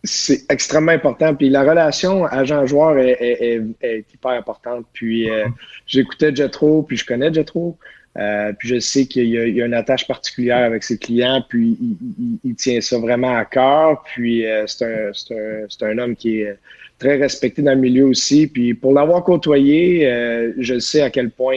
[0.02, 1.34] c'est extrêmement important.
[1.34, 4.86] Puis la relation agent-joueur est, est- est- est hyper importante.
[4.92, 5.46] Puis euh,
[5.86, 7.76] j'écoutais Jetro, puis je connais Jetro.
[8.18, 11.76] Euh, puis je sais qu'il y, y a une attache particulière avec ses clients, puis
[11.80, 14.02] il, il- il tient ça vraiment à cœur.
[14.04, 16.56] Puis euh, c'est un, un, un homme qui est
[16.98, 18.46] très respecté dans le milieu aussi.
[18.46, 21.56] Puis pour l'avoir côtoyé, euh, je sais à quel point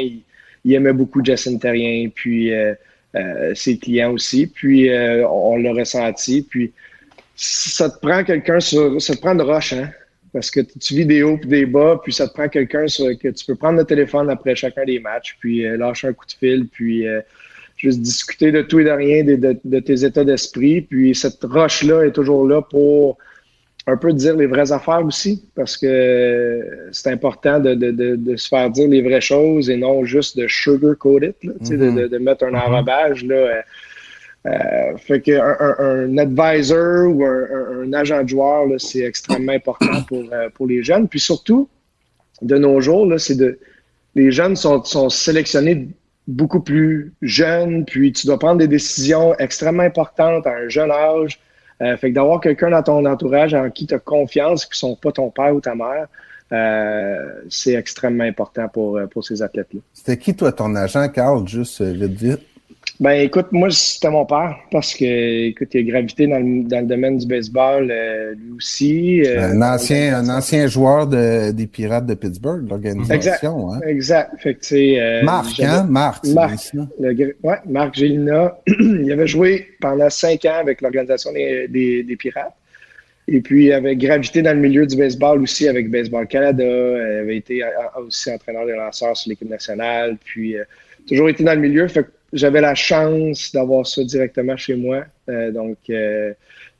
[0.65, 2.73] il, aimait beaucoup Jason Terrien, puis euh,
[3.15, 4.47] euh, ses clients aussi.
[4.47, 6.41] Puis on, on l'a ressenti.
[6.49, 6.73] Puis
[7.35, 9.01] ça te prend quelqu'un sur.
[9.01, 9.89] Ça te prend de roche, hein?
[10.31, 13.17] Parce que tu vis des hauts puis des bas, puis ça te prend quelqu'un sur-
[13.17, 16.25] que tu peux prendre le téléphone après chacun des matchs, puis euh, lâcher un coup
[16.25, 17.21] de fil, puis euh,
[17.77, 20.81] juste discuter de tout et de rien, de, de- de tes états d'esprit.
[20.81, 23.17] Puis cette roche-là est toujours là pour
[23.87, 26.61] un peu dire les vraies affaires aussi, parce que
[26.91, 31.25] c'est important de, de, se faire dire les vraies choses et non juste de sugarcoat
[31.25, 33.25] it, là, sais, de, mettre un enrobage.
[33.25, 33.63] Là,
[34.45, 40.49] euh, fait que un, advisor ou un, agent de joueur, c'est extrêmement important pour, euh,
[40.53, 41.07] pour les jeunes.
[41.07, 41.67] Puis surtout,
[42.41, 43.05] de nos jours,
[44.15, 45.89] les jeunes sont, sélectionnés
[46.27, 51.39] beaucoup plus jeunes, puis tu dois prendre des décisions extrêmement importantes à un jeune âge.
[51.81, 54.89] Euh, fait que d'avoir quelqu'un dans ton entourage en qui tu as confiance, qui ne
[54.89, 56.07] sont pas ton père ou ta mère,
[57.49, 59.81] c'est extrêmement important pour, pour ces athlètes-là.
[59.93, 62.41] C'était qui, toi, ton agent, Carl, juste vite, vite?
[63.01, 66.81] Ben écoute, moi c'était mon père parce que écoute, il a gravité dans le, dans
[66.81, 69.23] le domaine du baseball euh, lui aussi.
[69.25, 73.71] euh, un, ancien, un ancien joueur de, des Pirates de Pittsburgh, l'organisation.
[73.73, 73.79] Hein?
[73.87, 74.31] Exact.
[74.39, 75.87] Fait que, tu sais, euh, Marc, hein?
[75.89, 76.73] Marc, Marc.
[76.99, 82.15] Le ouais, Marc Gélina, il avait joué pendant cinq ans avec l'organisation des, des- des
[82.17, 82.53] Pirates.
[83.29, 86.65] Et puis, il avait gravité dans le milieu du baseball aussi avec Baseball Canada.
[86.65, 87.61] Il avait été
[88.05, 90.17] aussi entraîneur des lanceurs sur l'équipe nationale.
[90.25, 90.55] Puis,
[91.07, 91.87] toujours été dans le milieu.
[91.87, 95.05] Fait que j'avais la chance d'avoir ça directement chez moi.
[95.29, 96.33] Euh, donc, euh,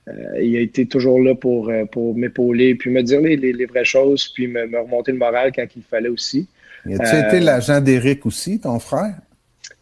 [0.07, 3.65] euh, il a été toujours là pour, pour m'épauler, puis me dire les, les- les
[3.65, 6.47] vraies choses, puis me, me remonter le moral quand il fallait aussi.
[6.85, 9.15] As-tu Euh, été l'agent d'Éric aussi, ton frère?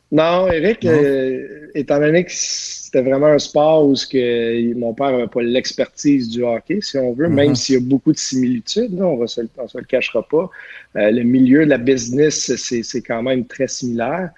[0.10, 0.92] Non, Eric, Non?
[0.92, 5.42] euh, étant donné que c'était vraiment un sport où ce que mon père n'avait pas
[5.42, 9.18] l'expertise du hockey, si on veut, même s'il y a beaucoup de similitudes, là, on
[9.22, 10.50] ne se, se le cachera pas.
[10.96, 14.30] Euh, le milieu de la business, c'est c'est quand même très similaire.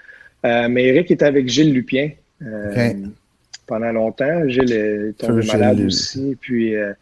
[0.46, 2.94] Euh, mais Eric était avec Gilles Lupien euh,
[3.68, 4.48] pendant longtemps.
[4.48, 5.86] Gilles est tombé malade Gilles.
[5.88, 6.94] aussi, puis euh,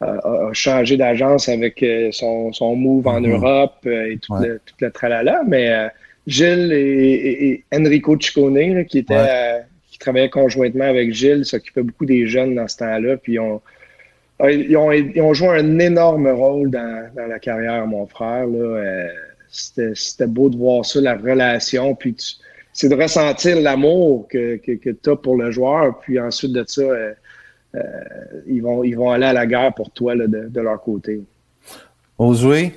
[0.00, 3.32] a, changé d'agence avec son, son move en Mhm.
[3.32, 4.48] Europe et tout, Ouais.
[4.48, 5.42] le, tout le tralala.
[5.48, 5.88] Mais
[6.26, 9.26] Gilles et, et- et Enrico Ciccone, là, qui, était, Ouais.
[9.28, 9.58] euh,
[9.90, 13.16] qui travaillait conjointement avec Gilles, s'occupait beaucoup des jeunes dans ce temps-là.
[13.16, 13.60] Puis on,
[14.44, 18.46] ils, ont, ils ont joué un énorme rôle dans, dans la carrière, mon frère.
[18.46, 18.58] Là.
[18.58, 19.08] Euh,
[19.48, 21.94] c'était, c'était beau de voir ça, la relation.
[21.94, 22.34] Puis tu-
[22.72, 26.00] c'est de ressentir l'amour que, que, que tu as pour le joueur.
[26.00, 27.12] Puis ensuite de ça, euh,
[27.74, 27.80] euh,
[28.46, 31.20] ils, vont, ils vont aller à la guerre pour toi là, de, de leur côté.
[32.18, 32.72] Osoué?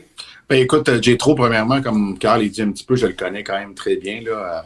[0.49, 3.43] Ben écoute, euh, Jetro, premièrement, comme Carl il dit un petit peu, je le connais
[3.43, 4.21] quand même très bien.
[4.21, 4.63] Là,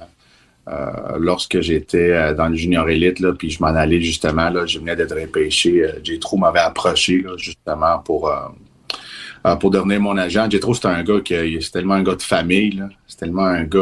[0.68, 4.78] Euh, lorsque j'étais dans le junior élite, là, puis je m'en allais justement, là, je
[4.78, 5.84] venais d'être repêché.
[5.84, 8.32] Euh, Jetro m'avait approché là, justement pour,
[9.46, 10.50] euh, pour devenir mon agent.
[10.50, 13.80] Jetro, c'est un gars qui c'est tellement un gars de famille, c'est tellement un gars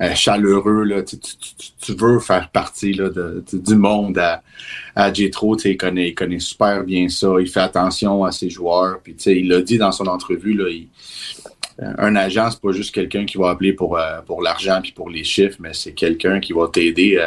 [0.00, 0.84] euh, euh, chaleureux.
[0.84, 1.02] Là.
[1.02, 4.42] Tu, veux faire partie là, de, du monde à,
[4.94, 5.30] à Il
[5.76, 7.28] connaît, il connaît super bien ça.
[7.40, 9.00] Il fait attention à ses joueurs.
[9.02, 10.66] Puis, il l'a dit dans son entrevue, là,
[11.98, 15.24] un agent, c'est pas juste quelqu'un qui va appeler pour, pour l'argent puis pour les
[15.24, 17.18] chiffres, mais c'est quelqu'un qui va t'aider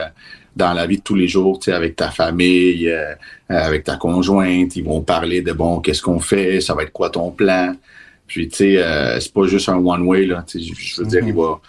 [0.57, 3.13] dans la vie de tous les jours, tu sais, avec ta famille, euh,
[3.51, 4.75] euh, avec ta conjointe.
[4.75, 7.75] Ils vont parler de bon, qu'est-ce qu'on fait, ça va être quoi ton plan?
[8.25, 10.43] Puis, tu sais, euh, c'est pas juste un one-way, là.
[10.45, 11.61] Tu sais, je, veux dire, il va.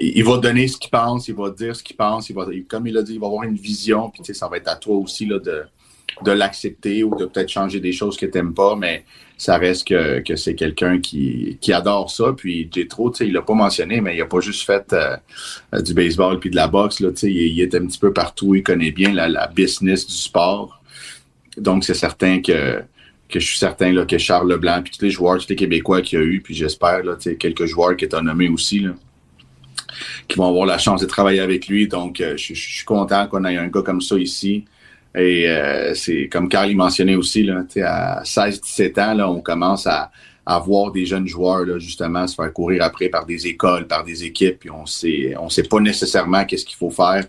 [0.00, 2.86] Il va donner ce qu'il pense, il va dire ce qu'il pense, il va, comme
[2.86, 4.76] il a dit, il va avoir une vision, puis tu sais, ça va être à
[4.76, 5.62] toi aussi là, de,
[6.22, 9.04] de l'accepter ou de peut-être changer des choses que tu n'aimes pas, mais
[9.36, 12.32] ça reste que, que c'est quelqu'un qui, qui adore ça.
[12.36, 15.80] Puis Jetro, tu sais, il l'a pas mentionné, mais il a pas juste fait euh,
[15.80, 17.00] du baseball puis de la boxe.
[17.00, 20.06] Là, tu sais, il, est un petit peu partout, il connaît bien la, la business
[20.06, 20.80] du sport.
[21.56, 22.82] Donc, c'est certain que,
[23.28, 26.02] que je suis certain là, que Charles Leblanc, puis tous les joueurs, tous les Québécois
[26.02, 28.80] qu'il y a eu, puis j'espère là, tu sais, quelques joueurs qui étaient nommés aussi,
[28.80, 28.92] là,
[30.28, 31.88] qui vont avoir la chance de travailler avec lui.
[31.88, 34.64] Donc, euh, je, je suis content qu'on ait un gars comme ça ici.
[35.16, 39.86] Et euh, c'est comme Carl y mentionnait aussi, là, à 16-17 ans, là, on commence
[39.86, 40.10] à,
[40.46, 44.04] à voir des jeunes joueurs là, justement se faire courir après par des écoles, par
[44.04, 47.24] des équipes, puis on sait, on sait pas nécessairement qu'est-ce qu'il faut faire.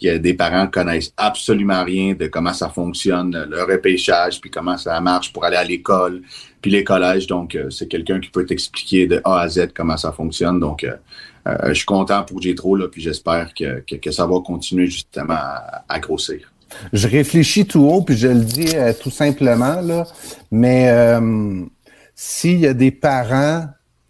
[0.00, 4.40] Il y a des parents qui connaissent absolument rien de comment ça fonctionne, le repêchage,
[4.40, 6.22] puis comment ça marche pour aller à l'école,
[6.62, 7.26] puis les collèges.
[7.26, 10.58] Donc, euh, c'est quelqu'un qui peut t'expliquer de A à Z comment ça fonctionne.
[10.58, 10.94] Donc, euh,
[11.46, 14.86] euh, je suis content pour Jetro, là, puis j'espère que, que, que ça va continuer
[14.86, 15.34] justement
[15.86, 16.50] à grossir.
[16.92, 20.06] Je réfléchis tout haut, puis je le dis euh, tout simplement, là,
[20.50, 21.64] mais euh,
[22.14, 23.66] s'il y a des parents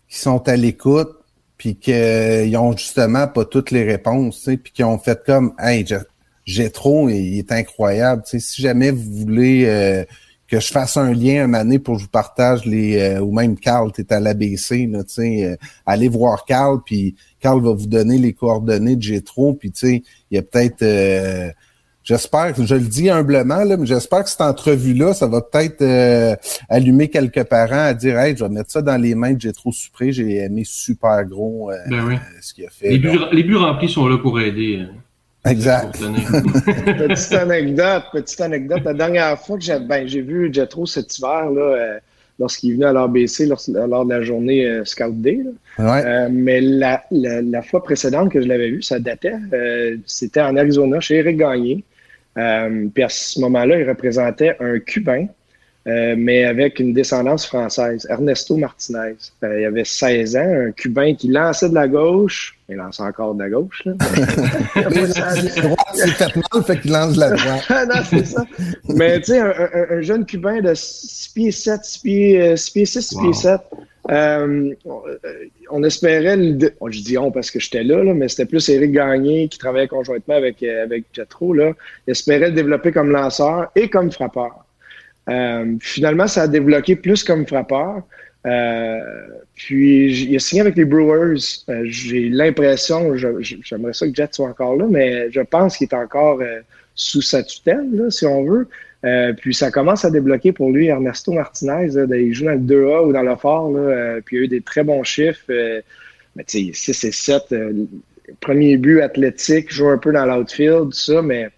[0.08, 1.10] qui sont à l'écoute,
[1.56, 5.84] puis qu'ils ont justement pas toutes les réponses, puis qui ont fait comme Hey,
[6.70, 8.22] trop, il est incroyable.
[8.24, 10.04] Si jamais vous voulez euh,
[10.50, 13.32] que je fasse un lien un donné pour que je vous partage les euh, ou
[13.32, 15.56] même Carl, tu es à l'ABC, là, euh,
[15.86, 20.02] allez voir Carl, puis Carl va vous donner les coordonnées de Gétro, puis il
[20.32, 21.50] y a peut-être euh,
[22.10, 26.34] J'espère, je le dis humblement, là, mais j'espère que cette entrevue-là, ça va peut-être euh,
[26.68, 29.70] allumer quelques parents à dire Hey, je vais mettre ça dans les mains de Gétro
[29.70, 32.14] Supré, j'ai aimé super gros euh, Ben oui.
[32.40, 32.88] ce qu'il a fait.
[32.90, 34.80] Les buts, Donc, les buts remplis sont là pour aider.
[34.82, 35.98] euh, exact.
[36.98, 38.80] petite anecdote, petite anecdote.
[38.84, 41.98] La dernière fois que j'ai ben, j'ai vu Jetro cet hiver, là, euh,
[42.40, 45.38] lorsqu'il est venu à l'ABC lors, lors de la journée euh, Scout Day.
[45.78, 45.92] là.
[45.92, 46.02] Ouais.
[46.04, 49.34] Euh, mais la, la, la fois précédente que je l'avais vu, ça datait.
[49.52, 51.84] euh, C'était en Arizona chez Eric Gagné.
[52.38, 55.26] Euh, puis à ce moment-là, il représentait un Cubain,
[55.86, 59.14] euh, mais avec une descendance française, Ernesto Martinez.
[59.42, 62.56] Euh, il avait 16 ans, un Cubain qui lançait de la gauche.
[62.68, 63.82] Il lance encore de la gauche.
[63.86, 63.94] Là.
[65.94, 67.64] C'est fait mal, fait qu'il lance la droite.
[67.68, 68.44] Ah non, c'est ça.
[68.88, 72.56] Mais tu sais, un, un- un jeune Cubain de 6 pieds 7, 6 pieds, euh,
[72.56, 73.60] 6 pieds 6, 6 pieds 7,
[74.10, 75.16] euh, on, euh,
[75.70, 78.68] on espérait, le oh, je dis on parce que j'étais là, là, mais c'était plus
[78.68, 81.52] Éric Gagné qui travaillait conjointement avec, euh, avec Jetro.
[81.54, 81.72] Là.
[82.06, 84.64] Il espérait le développer comme lanceur et comme frappeur.
[85.28, 88.02] Euh, finalement, ça a débloqué plus comme frappeur.
[88.46, 89.00] Euh,
[89.54, 91.36] puis il a signé avec les Brewers.
[91.68, 95.94] Euh, J'ai l'impression, j'aimerais ça que Jet soit encore là, mais je pense qu'il est
[95.94, 96.60] encore euh,
[96.94, 98.68] sous sa tutelle, là, si on veut.
[99.04, 101.88] Euh, puis ça commence à débloquer pour lui, Ernesto Martinez.
[101.88, 104.48] Là, il joue dans le 2A ou dans le fort, là, puis il a eu
[104.48, 105.44] des très bons chiffres.
[105.48, 107.72] mais tu sais, 6 et 7, euh,
[108.40, 111.50] premier but athlétique, joue un peu dans l'outfield, tout ça, mais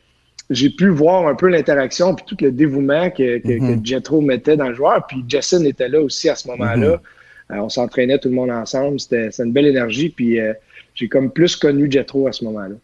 [0.52, 3.80] j'ai pu voir un peu l'interaction puis tout le dévouement que, que, Mhm.
[3.82, 5.06] que Jetro mettait dans le joueur.
[5.06, 7.00] Puis Jason était là aussi à ce moment-là.
[7.50, 8.98] Euh, on s'entraînait tout le monde ensemble.
[9.00, 10.08] C'était une belle énergie.
[10.10, 10.52] Puis euh,
[10.94, 12.74] j'ai comme plus connu Jetro à ce moment-là.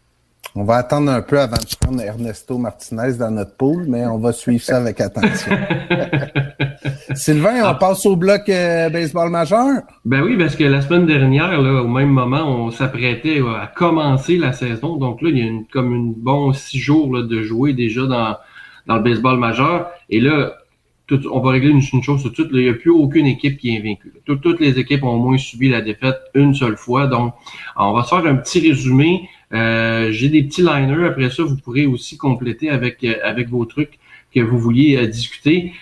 [0.55, 4.17] On va attendre un peu avant de prendre Ernesto Martinez dans notre pool, mais on
[4.17, 5.51] va suivre ça avec attention.
[7.13, 9.81] Sylvain, on passe au bloc euh, baseball majeur.
[10.05, 14.37] Ben oui, parce que la semaine dernière, là, au même moment, on s'apprêtait à commencer
[14.37, 14.97] la saison.
[14.97, 18.01] Donc là, il y a une, comme une bon six jours là, de jouer déjà
[18.07, 18.35] dans,
[18.87, 19.87] dans le baseball majeur.
[20.09, 20.53] Et là,
[21.07, 22.51] tout- on va régler une, une chose tout de suite.
[22.51, 24.13] là, il n'y a plus aucune équipe qui est invaincue.
[24.25, 27.07] Tout- toutes les équipes ont au moins subi la défaite une seule fois.
[27.07, 27.33] Donc,
[27.77, 29.29] on va se faire un petit résumé.
[29.53, 31.05] Euh, J'ai des petits liners.
[31.05, 33.99] Après ça, vous pourrez aussi compléter avec, euh, avec vos trucs
[34.33, 35.73] que vous vouliez euh, discuter.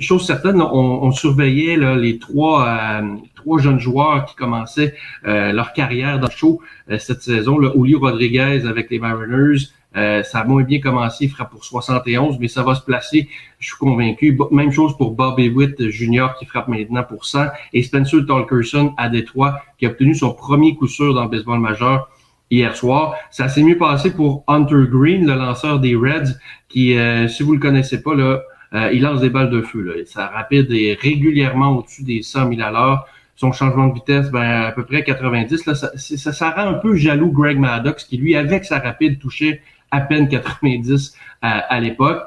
[0.00, 3.02] Chose certaine, on, on surveillait là, les trois,
[3.36, 6.60] trois jeunes joueurs qui commençaient leur carrière dans le show
[6.98, 7.58] cette saison.
[7.58, 12.38] Là, Rodriguez avec les Mariners, euh, ça a moins bien commencé, il frappe pour 71,
[12.40, 13.28] mais ça va se placer,
[13.60, 14.36] je suis convaincu.
[14.50, 16.28] Même chose pour Bobby Witt Jr.
[16.38, 20.74] qui frappe maintenant pour 100 et Spencer Tolkerson à Détroit qui a obtenu son premier
[20.74, 22.08] coup sûr dans le baseball majeur.
[22.54, 23.14] Hier soir.
[23.30, 26.34] Ça s'est mieux passé pour Hunter Green, le lanceur des Reds,
[26.68, 28.42] qui, euh, si vous le connaissez pas, là,
[28.74, 29.82] euh, il lance des balles de feu.
[29.82, 29.92] Là.
[30.06, 33.06] Sa rapide est régulièrement au-dessus des 100 000 à l'heure.
[33.36, 35.66] Son changement de vitesse, ben, à peu près 90.
[35.66, 39.60] Là, ça, ça, rend un peu jaloux Greg Maddox, qui lui, avec sa rapide, touchait
[39.90, 42.22] à peine 90 à, à l'époque.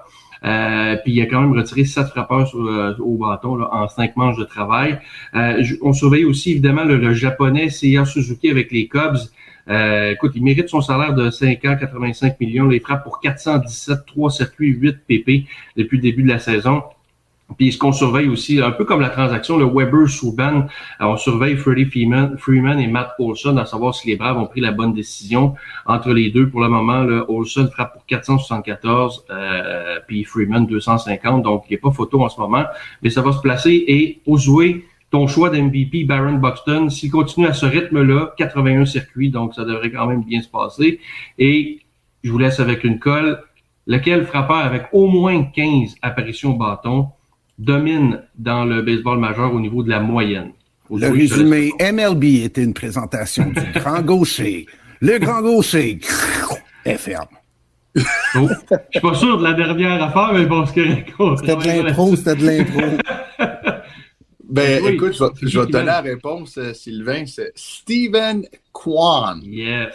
[0.45, 4.37] Euh, puis il a quand même retiré sept frappeurs euh, au bâton en cinq manches
[4.37, 4.99] de travail.
[5.35, 9.17] Euh, on surveille aussi évidemment le, le japonais Seiya Suzuki avec les Cubs.
[9.69, 12.67] Euh, écoute, il mérite son salaire de 5 ans, 85 millions.
[12.67, 16.83] Les frappes pour 417, 3 circuits, 8 PP depuis le début de la saison.
[17.55, 20.67] Puis ce qu'on surveille aussi, un peu comme la transaction, le Weber Souban,
[20.99, 24.47] euh, on surveille Freddie Freeman, Freeman et Matt Olson à savoir si les Braves ont
[24.47, 25.55] pris la bonne décision
[25.85, 26.49] entre les deux.
[26.49, 31.77] Pour le moment, le Olson frappe pour 474, euh, puis Freeman 250, donc il n'y
[31.77, 32.65] a pas photo en ce moment,
[33.01, 33.85] mais ça va se placer.
[33.87, 39.53] Et Ozoué, ton choix d'MVP, Baron Buxton, s'il continue à ce rythme-là, 81 circuits, donc
[39.53, 40.99] ça devrait quand même bien se passer.
[41.39, 41.79] Et
[42.23, 43.41] je vous laisse avec une colle.
[43.85, 47.07] Lequel frappeur avec au moins 15 apparitions au bâton
[47.57, 50.51] domine dans le baseball majeur au niveau de la moyenne?
[50.89, 54.65] Le résumé MLB était une présentation du grand gaucher.
[54.99, 55.99] Le grand gaucher
[56.85, 57.25] FM.
[57.95, 58.01] Oh,
[58.35, 61.13] je suis pas sûr de la dernière affaire, mais bon, c'est correct.
[61.17, 62.81] On C'était de l'impro, c'était de l'impro.
[64.49, 67.25] Ben, Oui, écoute, je vais, je te donner la réponse, euh, Sylvain.
[67.25, 69.89] C'est Stephen Kwan, Yes.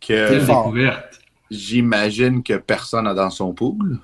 [0.00, 1.20] que Quelle découverte.
[1.50, 3.98] j'imagine que personne n'a dans son pool.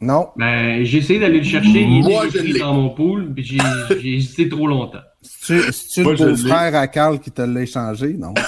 [0.00, 1.68] Non, Ben, j'ai essayé d'aller le chercher.
[1.82, 2.58] Il Moi, je l'ai.
[2.58, 4.98] dans mon pool, puis j'ai hésité trop longtemps.
[5.22, 8.14] c'est-tu le beau-frère à Carl qui te l'a échangé?
[8.14, 8.34] Non.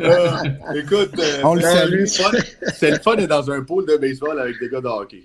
[0.00, 0.36] Euh,
[0.74, 2.04] écoute, euh, On le salue.
[2.06, 2.38] c'est le fun-
[2.74, 5.24] c'est le fun d'être dans un pool de baseball avec des gars de hockey.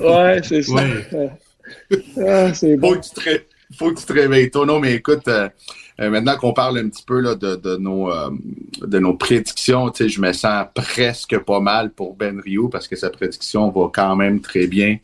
[0.00, 0.72] Ouais, c'est ça.
[0.74, 1.30] Ouais.
[2.18, 3.46] Ah, c'est Faut que tu te, ré-
[3.78, 4.64] faut que tu te réveilles tôt.
[4.66, 5.48] Non, mais écoute, euh,
[6.00, 8.30] euh, maintenant qu'on parle un petit peu là, de, de, nos, euh,
[8.82, 12.86] de nos prédictions, tu sais, je me sens presque pas mal pour Ben Rio parce
[12.88, 14.98] que sa prédiction va quand même très bien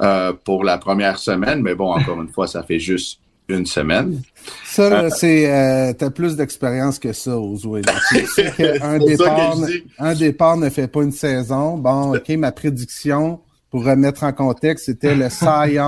[0.00, 1.62] euh, pour la première semaine.
[1.62, 4.22] Mais bon, encore une fois, ça fait juste une semaine.
[4.64, 5.50] Ça, là, c'est.
[5.52, 7.58] Euh, T'as plus d'expérience que ça, pour
[8.98, 11.76] ça départ, que un départ ne fait pas une saison.
[11.76, 13.40] Bon, OK, ma prédiction,
[13.72, 15.78] pour remettre en contexte, c'était le Cy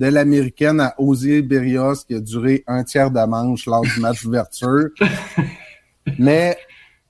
[0.00, 4.24] de l'américaine à Osier Berrios qui a duré un tiers de manche lors du match
[4.24, 4.88] d'ouverture.
[6.18, 6.58] Mais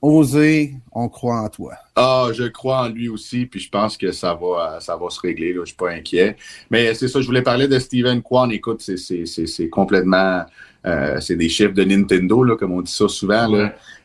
[0.03, 1.73] Osé, on croit en toi.
[1.97, 5.19] Ah, je crois en lui aussi, puis je pense que ça va, ça va se
[5.19, 5.55] régler.
[5.59, 6.37] Je suis pas inquiet.
[6.71, 8.53] Mais c'est ça, je voulais parler de Steven Kwan.
[8.53, 10.45] Écoute, c'est, complètement,
[10.85, 13.49] euh, c'est des chiffres de Nintendo, là, comme on dit ça souvent.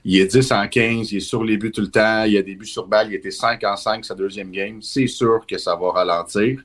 [0.05, 2.41] Il est 10 en 15, il est sur les buts tout le temps, il a
[2.41, 4.81] des buts sur balle, il était 5 en 5 sa deuxième game.
[4.81, 6.61] C'est sûr que ça va ralentir,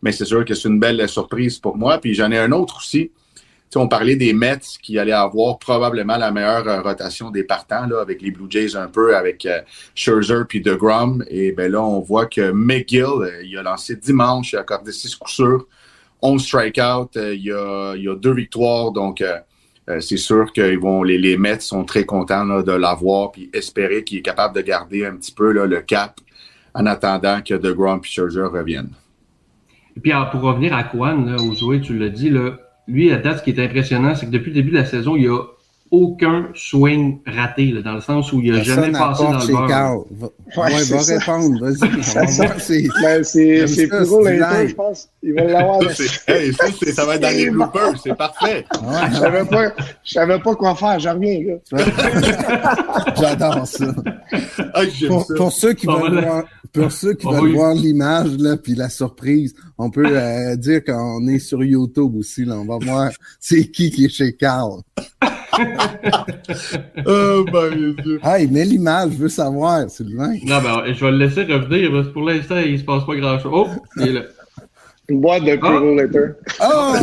[0.00, 1.98] mais c'est sûr que c'est une belle surprise pour moi.
[1.98, 3.10] Puis j'en ai un autre aussi.
[3.70, 7.44] Tu sais, on parlait des Mets qui allaient avoir probablement la meilleure euh, rotation des
[7.44, 9.60] partants là, avec les Blue Jays un peu, avec euh,
[9.94, 11.22] Scherzer puis DeGrom.
[11.28, 14.90] Et ben là, on voit que McGill, euh, il a lancé dimanche, il a accordé
[14.90, 15.66] 6 coups sûrs,
[16.22, 18.90] 11 strikeouts, il, y a, il y a deux victoires.
[18.90, 19.22] Donc,
[19.88, 23.50] euh, c'est sûr que ils vont, les, les Mets sont très contents de l'avoir puis
[23.52, 26.20] espérer qu'il est capable de garder un petit peu le cap
[26.74, 28.92] en attendant que DeGrom et Scherzer reviennent.
[29.96, 33.16] Et puis, alors, pour revenir à Kwan, là, au tu l'as dit, là, lui, à
[33.16, 35.42] date, ce qui est impressionnant, c'est que depuis le début de la saison, il a
[35.90, 39.66] aucun swing raté, là, dans le sens où il n'a jamais passé dans le beurre.
[39.68, 39.98] Carl.
[40.10, 40.26] Va,
[40.56, 41.18] Ouais, va ça.
[41.18, 41.78] répondre, vas-y.
[41.80, 45.08] Ben, c'est ça, plus gros je pense.
[45.22, 45.82] Il va l'avoir.
[45.82, 48.64] Ça, c'est, hey, ça, c'est- ça va être dans les bloopers, c'est parfait.
[49.12, 49.72] Je savais pas,
[50.04, 51.40] je savais pas quoi faire, je reviens,
[51.72, 53.12] là.
[53.20, 53.86] J'adore ça.
[54.74, 55.34] Ah, Pour, ça.
[55.36, 58.36] pour ceux qui On veulent voir, pour ceux qui on va veulent y- voir l'image
[58.38, 62.44] là, puis la surprise, on peut euh, dire qu'on est sur YouTube aussi.
[62.44, 63.10] Là, on va voir
[63.40, 64.80] c'est qui qui est chez Carl.
[67.06, 68.20] Oh, mon Dieu.
[68.22, 70.34] Hey, mets l'image, je veux savoir, Sylvain.
[70.44, 73.16] Non, ben, je vais le laisser revenir, parce que pour l'instant, il se passe pas
[73.16, 73.50] grand-chose.
[73.52, 74.22] Oh, il est là.
[75.08, 76.34] Une boîte de Kuro Later.
[76.62, 76.94] Oh!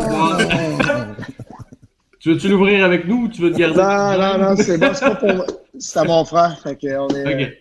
[2.20, 3.78] Tu veux-tu l'ouvrir avec nous ou tu veux te garder?
[3.78, 5.46] Non, non, non, c'est bon, c'est pas pour moi.
[5.78, 7.60] C'est à mon frère, fait que on est.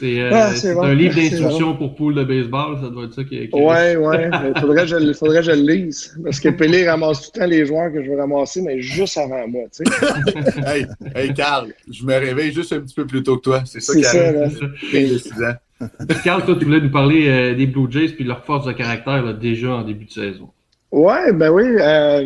[0.00, 0.82] C'est euh, Ah, bon.
[0.82, 3.54] un livre C'est d'instructions pour poule de baseball, ça doit être ça qui est.
[3.54, 4.30] Ouais, ouais.
[4.54, 6.16] Il faudrait, que je le- faudrait que je le lise.
[6.24, 9.18] Parce que Pelé ramasse tout le temps les joueurs que je veux ramasser, mais juste
[9.18, 10.64] avant moi, tu sais.
[10.66, 13.62] Hey, hey, Carl, je me réveille juste un petit peu plus tôt que toi.
[13.66, 14.32] C'est ça qui arrive.
[14.40, 14.48] là.
[14.90, 15.86] J'ai 6 ans.
[16.24, 18.72] Carl, toi, tu voulais nous parler euh, des Blue Jays puis de leur force de
[18.72, 20.48] caractère là, déjà en début de saison.
[20.92, 21.64] Ouais, ben oui.
[21.80, 22.22] euh,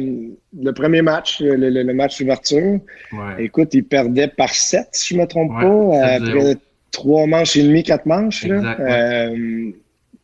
[0.61, 2.81] le premier match, le, le- le match d'ouverture,
[3.12, 3.45] Ouais.
[3.45, 6.31] écoute, il perdait par 7, si je me trompe Ouais, pas, 7-0.
[6.31, 6.57] après
[6.97, 8.44] trois manches et demi, quatre manches.
[8.47, 8.57] Là.
[8.57, 8.86] Exact, ouais.
[8.90, 9.70] Euh,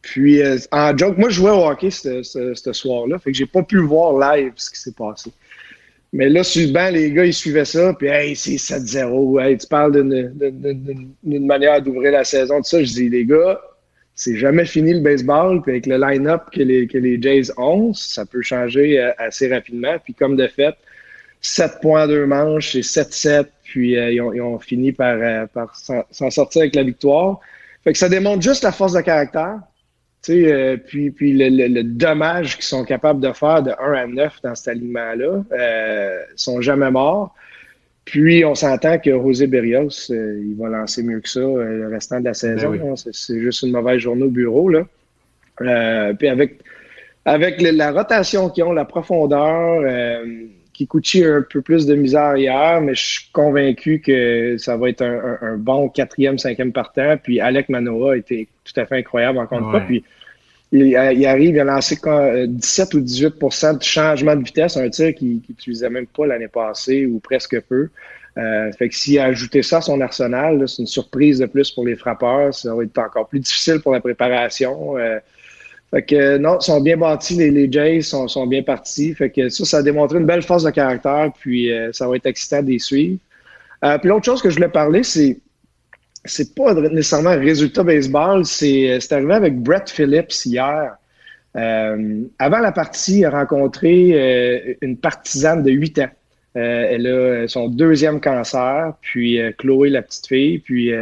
[0.01, 3.37] puis, euh, en joke, moi, je jouais au hockey ce, ce- ce soir-là, fait que
[3.39, 5.31] j'ai pas pu voir live ce qui s'est passé.
[6.13, 9.41] Mais là, sur le banc, les gars, ils suivaient ça, puis hey, c'est 7-0.
[9.41, 12.83] Hey, tu parles d'une- manière d'ouvrir la saison, tout ça.
[12.83, 13.61] Je dis, les gars,
[14.15, 17.95] c'est jamais fini le baseball, puis avec le line-up que les, que les Jays ont,
[17.95, 19.97] ça peut changer euh, assez rapidement.
[20.05, 20.75] Puis comme de fait,
[21.43, 25.17] 7 points à deux manches, c'est 7-7, puis euh, ils, ont, ils ont fini par,
[25.21, 27.41] euh, par s'en sortir avec la victoire.
[27.85, 29.59] Fait que ça démontre juste la force de caractère.
[30.31, 34.07] Euh, puis puis le, le- le dommage qu'ils sont capables de faire de 1 à
[34.07, 37.35] 9 dans cet alignement-là, euh, sont jamais morts.
[38.05, 41.89] Puis on s'entend que José Berrios, euh, il va lancer mieux que ça euh, le
[41.89, 42.69] restant de la saison.
[42.71, 42.79] oui.
[42.89, 42.95] hein.
[42.97, 44.69] C'est- C'est juste une mauvaise journée au bureau.
[44.69, 44.85] Là.
[45.61, 46.61] Euh, puis avec,
[47.25, 50.25] avec la rotation qu'ils ont, la profondeur, euh,
[50.87, 54.89] Kikuchi a un peu plus de misère hier, mais je suis convaincu que ça va
[54.89, 57.17] être un, un- un bon quatrième, cinquième partant.
[57.23, 59.71] Puis Alec Manoa a été tout à fait incroyable encore une Ouais.
[59.73, 59.81] fois.
[59.81, 60.05] Puis
[60.73, 64.77] il, il arrive, il a lancé quand- euh, 17 ou 18% de changement de vitesse,
[64.77, 67.89] un tir qu'il n'utilisait même pas l'année passée ou presque peu.
[68.39, 71.71] Euh, fait que s'il a ajouté ça à son arsenal, c'est une surprise de plus
[71.71, 72.55] pour les frappeurs.
[72.55, 74.97] Ça va être encore plus difficile pour la préparation.
[74.97, 75.19] Euh,
[75.93, 79.15] fait que euh, non, ils sont bien bâtis, les, Jays sont, sont bien partis.
[79.15, 82.17] Fait que ça, ça a démontré une belle force de caractère, puis euh, ça va
[82.17, 83.19] être excitant les suivre.
[83.85, 85.39] Euh, puis l'autre chose que je voulais parler, c'est
[86.25, 90.97] c'est pas nécessairement un résultat baseball, c'est c'est arrivé avec Brett Phillips hier.
[91.57, 96.11] Euh, avant la partie, il a rencontré euh, une partisane de 8 ans.
[96.57, 100.93] Euh, elle a son deuxième cancer, puis euh, Chloé, la petite fille, puis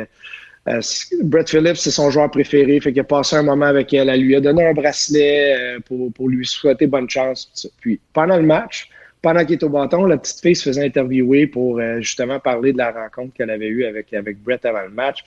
[0.69, 0.81] euh,
[1.23, 4.09] Brett Phillips, c'est son joueur préféré, fait qu'il a passé un moment avec elle.
[4.09, 7.69] Elle lui a donné un bracelet euh, pour, pour lui souhaiter bonne chance.
[7.81, 8.91] Puis pendant le match,
[9.23, 12.73] pendant qu'il est au bâton, la petite fille se faisait interviewer pour euh, justement parler
[12.73, 15.25] de la rencontre qu'elle avait eue avec, avec Brett avant le match.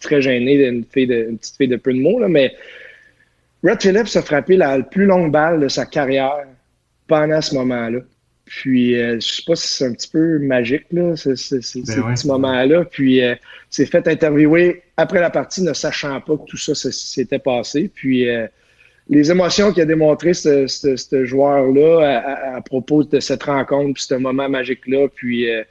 [0.00, 2.54] Très gênée d'une fille de, une petite fille de peu de mots, là, mais
[3.64, 6.46] Brett Phillips a frappé la plus longue balle de sa carrière
[7.08, 7.98] pendant ce moment-là.
[8.48, 11.78] Puis, euh, je sais pas si c'est un petit peu magique, là, ce, ce- ce-
[11.78, 12.14] Ben ces ouais.
[12.14, 12.84] petits moments-là.
[12.84, 13.34] Puis, euh,
[13.70, 17.90] s'est fait interviewer après la partie, ne sachant pas que tout ça s'était passé.
[17.94, 18.46] Puis, euh,
[19.10, 22.18] les émotions qu'il a démontré ce, ce- ce joueur-là à,
[22.52, 25.62] à- à propos de cette rencontre, puis ce moment magique-là, puis euh,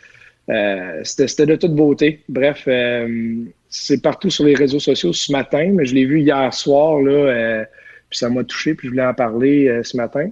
[0.50, 2.22] euh, c'était c'était de toute beauté.
[2.30, 3.36] Bref, euh,
[3.70, 7.12] c'est partout sur les réseaux sociaux ce matin, mais je l'ai vu hier soir, là,
[7.12, 7.64] euh,
[8.10, 10.30] puis ça m'a touché, puis je voulais en parler ce matin.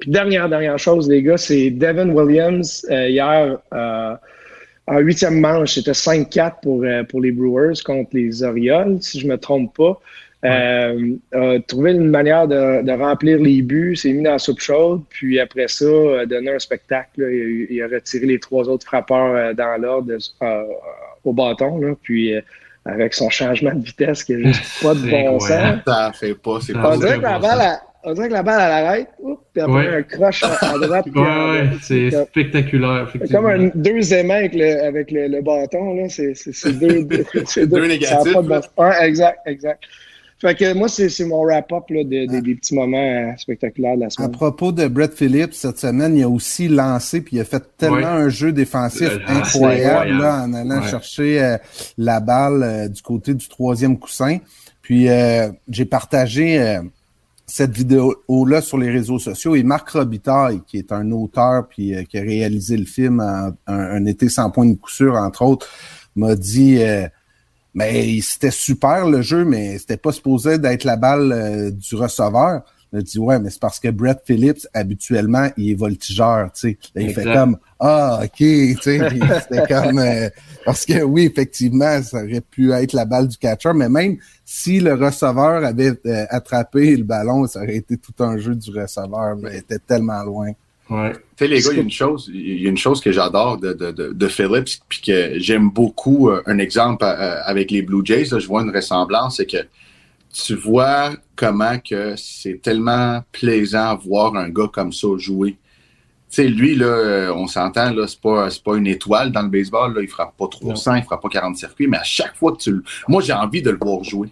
[0.00, 4.14] Puis dernière, dernière chose, les gars, c'est Devin Williams euh, hier euh,
[4.86, 9.26] en huitième manche, c'était 5-4 pour, euh, pour les Brewers contre les Orioles, si je
[9.26, 10.00] me trompe pas.
[10.44, 14.60] Euh, a trouvé une manière de, de remplir les buts, s'est mis dans la soupe
[14.60, 15.84] chaude, puis après ça,
[16.20, 17.22] a donné un spectacle.
[17.22, 17.30] là.
[17.30, 20.12] Il, a, eu- il a retiré les trois autres frappeurs dans l'ordre
[21.24, 22.32] au bâton, là, puis
[22.84, 25.50] avec son changement de vitesse qui a juste pas de bon sens.
[25.86, 27.18] Ça fait pas, c'est pas On dirait,
[27.56, 29.96] la on dirait que la balle, elle arrête, oups, puis après Ouais.
[29.96, 31.06] un croche à, à droite.
[31.14, 35.94] Ouais, ouais, c'est spectaculaire, c'est comme un, deux aimants avec le, avec le, le bâton,
[35.94, 36.08] là.
[36.08, 36.32] C'est
[36.78, 39.82] deux, deux, c'est Deux a négatifs, pas de exact, exact.
[40.40, 44.02] Fait que moi, c'est c'est mon wrap-up de- de- des petits moments euh, spectaculaires de
[44.02, 44.30] la À semaine.
[44.30, 47.96] propos de Brett Phillips, cette semaine, il a aussi lancé puis il a fait tellement
[47.96, 48.04] Ouais.
[48.04, 50.18] un jeu défensif ah, incroyable incroyable.
[50.22, 50.88] là, en allant Ouais.
[50.88, 51.56] chercher euh,
[51.96, 54.38] la balle euh, du côté du troisième coussin.
[54.80, 56.82] Puis euh, j'ai partagé euh,
[57.50, 62.04] cette vidéo-là sur les réseaux sociaux et Marc Robitaille, qui est un auteur puis euh,
[62.04, 65.66] qui a réalisé le film en- un, été sans point de sûr, entre autres,
[66.14, 67.08] m'a dit euh,
[67.74, 72.62] mais c'était super le jeu, mais c'était pas supposé d'être la balle euh, du receveur.
[72.92, 76.60] Il a dit ouais, mais c'est parce que Brett Phillips, habituellement, il est voltigeur, tu
[76.60, 76.78] sais.
[76.94, 80.28] Là, il fait comme Ah, ok, tu sais, puis c'était comme euh,
[80.64, 84.80] parce que oui, effectivement, ça aurait pu être la balle du catcher, mais même si
[84.80, 89.36] le receveur avait euh, attrapé le ballon, ça aurait été tout un jeu du receveur,
[89.36, 90.52] mais il était tellement loin.
[90.90, 91.12] Ouais.
[91.12, 93.12] Tu sais, les gars, il y a une chose, il y a une chose que
[93.12, 96.30] j'adore de, de, de, de Phillips, puis que j'aime beaucoup.
[96.30, 99.58] euh, Un exemple euh, avec les Blue Jays, là, je vois une ressemblance, c'est que
[100.44, 105.58] tu vois comment que c'est tellement plaisant voir un gars comme ça jouer.
[106.30, 109.48] Tu sais, lui, là, euh, on s'entend, là, c'est pas, pas une étoile dans le
[109.48, 112.52] baseball, là, il frappe pas 300, il frappe pas 40 circuits, mais à chaque fois
[112.52, 112.82] que tu le...
[113.08, 114.28] Moi, j'ai envie de le voir jouer.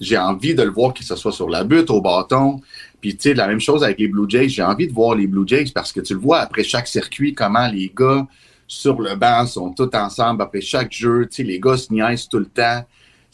[0.00, 2.60] J'ai envie de le voir, que ce soit sur la butte, au bâton.
[3.00, 4.48] Puis, tu sais, la même chose avec les Blue Jays.
[4.48, 7.34] J'ai envie de voir les Blue Jays parce que tu le vois après chaque circuit,
[7.34, 8.26] comment les gars
[8.66, 11.26] sur le banc sont tous ensemble après chaque jeu.
[11.26, 12.84] Tu sais, les gars se niaisent tout le temps.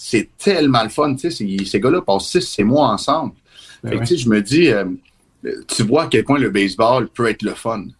[0.02, 1.14] C'est tellement le fun.
[1.14, 3.34] Tu sais, ces gars-là passent six, six mois ensemble.
[3.84, 4.06] Ben Fait que, ouais.
[4.06, 4.86] tu sais, je me dis, euh,
[5.68, 7.84] tu vois à quel point le baseball peut être le fun.
[7.84, 7.92] Tu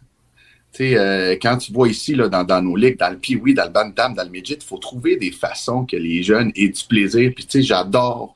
[0.78, 3.64] sais, euh, quand tu vois ici, là, dans, dans nos ligues, dans le pee dans
[3.64, 6.84] le bantam, dans le midget, il faut trouver des façons que les jeunes aient du
[6.84, 7.32] plaisir.
[7.36, 8.34] Puis, tu sais, j'adore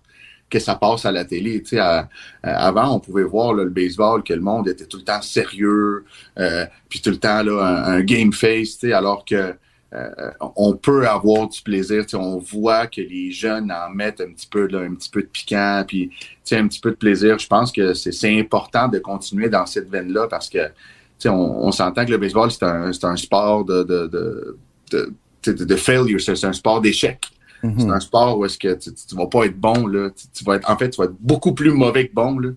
[0.50, 1.62] que ça passe à la télé.
[1.62, 2.10] Tu sais, à-
[2.42, 5.22] à- avant, on pouvait voir là, le baseball que le monde était tout le temps
[5.22, 6.04] sérieux,
[6.38, 9.54] euh, puis tout le temps là, un, un game face, tu sais, alors que
[9.94, 12.04] euh, on peut avoir du plaisir.
[12.14, 15.26] On voit que les jeunes en mettent un petit peu, là, un petit peu de
[15.28, 16.10] piquant, puis
[16.52, 17.38] un petit peu de plaisir.
[17.38, 20.58] Je pense que c'est c'est important de continuer dans cette veine-là parce que
[21.26, 24.58] on, on s'entend que le baseball, c'est un, c'est un sport de, de, de,
[24.92, 25.12] de,
[25.52, 27.18] de- de failure, c'est c'est un sport d'échec.
[27.62, 27.90] C'est Mhm.
[27.92, 30.10] un sport où est-ce que tu, tu vas pas être bon, là.
[30.10, 32.50] Tu, tu vas être, en fait, tu vas être beaucoup plus mauvais que bon, là.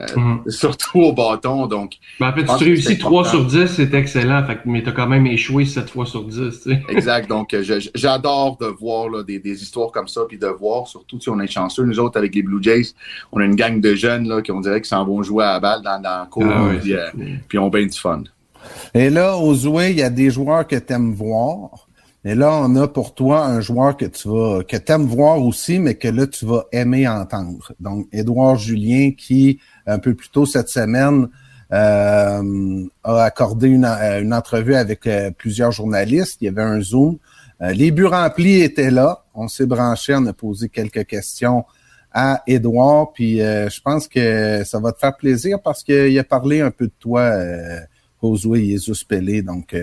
[0.00, 0.42] Euh, Mhm.
[0.48, 1.94] Surtout au bâton, donc.
[2.20, 3.48] Ben, en fait, tu réussis c'est 3 important.
[3.50, 4.44] sur 10, c'est excellent.
[4.46, 6.36] Fait, mais tu as quand même échoué 7 fois sur 10.
[6.62, 6.82] Tu sais.
[6.88, 7.28] Exact.
[7.28, 11.20] Donc, euh, j'adore de voir là, des, des histoires comme ça, puis de voir, surtout
[11.20, 12.92] si on est chanceux, nous autres, avec les Blue Jays,
[13.32, 15.54] on a une gang de jeunes là, qui on dirait qu'ils s'en vont jouer à
[15.54, 17.06] la balle dans, dans la cour, Ah ouais, puis, euh,
[17.48, 18.22] puis on bien du fun.
[18.94, 21.87] Et là, aux Zoué, il y a des joueurs que tu aimes voir.
[22.24, 25.78] Et là, on a pour toi un joueur que tu vas, que aimes voir aussi,
[25.78, 27.72] mais que là, tu vas aimer entendre.
[27.78, 31.28] Donc, Édouard Julien, qui, un peu plus tôt cette semaine,
[31.72, 36.38] euh, a accordé une, euh, une entrevue avec euh, plusieurs journalistes.
[36.40, 37.18] Il y avait un Zoom.
[37.60, 39.24] Euh, les buts remplis étaient là.
[39.34, 41.64] On s'est branché, on a posé quelques questions
[42.12, 43.12] à Édouard.
[43.12, 46.86] Puis je pense que ça va te faire plaisir parce qu'il a parlé un peu
[46.86, 47.32] de toi,
[48.22, 49.42] Josué Jesus Pelé.
[49.42, 49.76] Donc,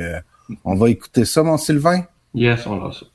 [0.66, 2.04] on va écouter ça, mon Sylvain.
[2.36, 3.06] Yes, on l'a ça.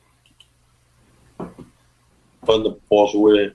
[2.47, 3.53] fun de pouvoir jouer,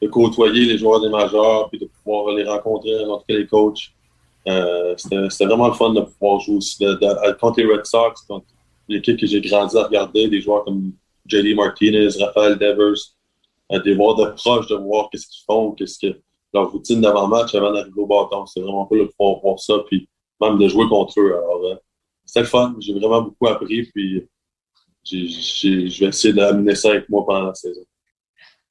[0.00, 3.90] de côtoyer les joueurs des majeurs, puis de pouvoir les rencontrer, rencontrer les coachs.
[4.46, 6.84] Euh, C'était vraiment le fun de pouvoir jouer aussi
[7.40, 8.46] contre les Red Sox, contre
[8.88, 10.92] l'équipe que j'ai grandi à regarder, des joueurs comme
[11.26, 12.94] JD Martinez, Raphaël Devers,
[13.72, 16.20] euh, des voir de proche, de voir qu'est-ce qu'ils font, qu'est-ce que
[16.54, 18.46] leur routine d'avant-match avant d'arriver au bâton.
[18.46, 20.08] C'est vraiment cool de pouvoir voir ça, puis
[20.40, 21.34] même de jouer contre eux.
[21.34, 21.74] Alors, euh,
[22.24, 22.76] c'était le fun.
[22.78, 24.24] J'ai vraiment beaucoup appris, puis
[25.04, 27.80] je vais essayer d'amener ça avec moi pendant la saison.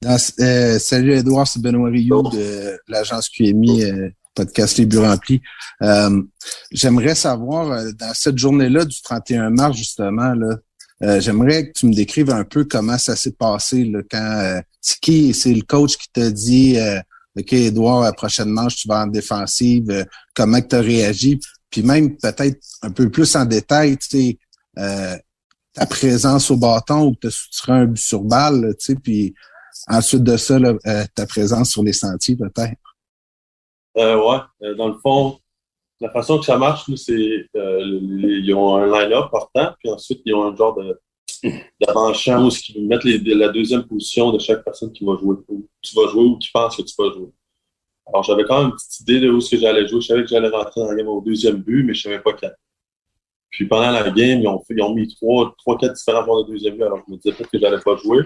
[0.00, 5.40] Dans- euh, salut Edouard, c'est Benoît Rioux de l'agence QMI, euh, podcast Les Buts Remplis.
[5.82, 6.22] Euh,
[6.70, 10.56] J'aimerais savoir, euh, dans cette journée-là du 31 mars, justement, là,
[11.02, 14.60] euh, j'aimerais que tu me décrives un peu comment ça s'est passé là, quand euh,
[14.80, 17.00] c'est qui, c'est le coach qui t'a dit euh,
[17.36, 20.04] OK, Edouard, la prochaine manche, tu vas en défensive, euh,
[20.34, 24.38] comment tu as réagi, puis même peut-être un peu plus en détail, tu sais,
[24.78, 25.16] euh,
[25.78, 29.34] ta présence au bâton ou as soutiré un but sur balle, tu sais, puis
[29.86, 32.96] Ensuite de ça, euh, ta présence sur les sentiers, peut-être.
[33.96, 35.38] Euh, ouais, Euh, dans le fond,
[36.00, 40.34] la façon que ça marche, c'est euh, ils ont un line-up partant, puis ensuite, ils
[40.34, 41.00] ont un genre de
[41.80, 45.94] d'avant-champ où ils mettent la deuxième position de chaque personne qui va jouer, où tu
[45.94, 47.30] vas jouer ou qui pense que tu vas jouer.
[48.06, 50.00] Alors, j'avais quand même une petite idée de où que j'allais jouer.
[50.00, 52.50] Je savais que j'allais rentrer dans la au deuxième but, mais je savais pas quand.
[53.50, 56.44] Puis pendant la game, ils ont, fait, ils ont mis trois, trois, quatre différents joueurs
[56.44, 58.22] de deuxième but, alors je me disais peut-être que j'allais pas jouer.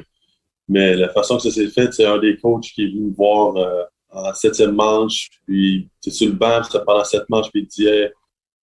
[0.69, 3.15] Mais la façon que ça s'est fait, c'est un des coachs qui est venu me
[3.15, 7.63] voir euh, en septième manche, puis tu sur le banc, puis pendant cette manche, puis
[7.63, 8.13] il disait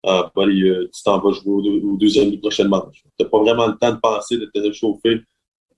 [0.05, 3.03] ah, euh, tu t'en vas jouer au, au deuxième du prochaine manche.
[3.19, 5.21] Tu pas vraiment le temps de penser, de te réchauffer.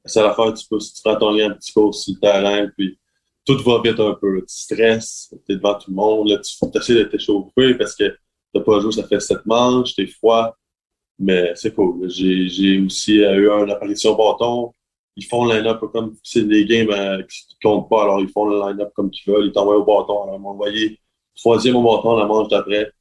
[0.06, 2.68] C'est l'affaire, tu peux, si tu prends ton lien un petit peu sur le terrain,
[2.78, 2.98] puis
[3.46, 4.40] tout va vite un peu.
[4.42, 8.16] Tu stresses, tu es devant tout le monde, là, tu essaies de t'échauffer parce que
[8.54, 10.56] tu pas joué, ça fait sept manches, tu es froid,
[11.22, 12.10] mais c'est cool.
[12.10, 14.74] J'ai aussi euh, eu une apparition bâton.
[15.18, 18.30] Ils font le line-up comme c'est des games euh, qui ne comptent pas, alors ils
[18.30, 20.24] font le line-up comme qu'ils veulent, ils t'envoient au bâton.
[20.24, 21.00] Alors, ils m'ont envoyé
[21.36, 22.92] troisième au bâton la manche d'après.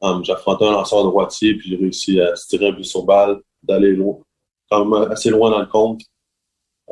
[0.00, 3.04] Um, j'ai affronté un lanceur droitier, puis j'ai réussi à se tirer un but sur
[3.04, 4.18] balle, d'aller loin,
[4.70, 6.02] quand même assez loin dans le compte.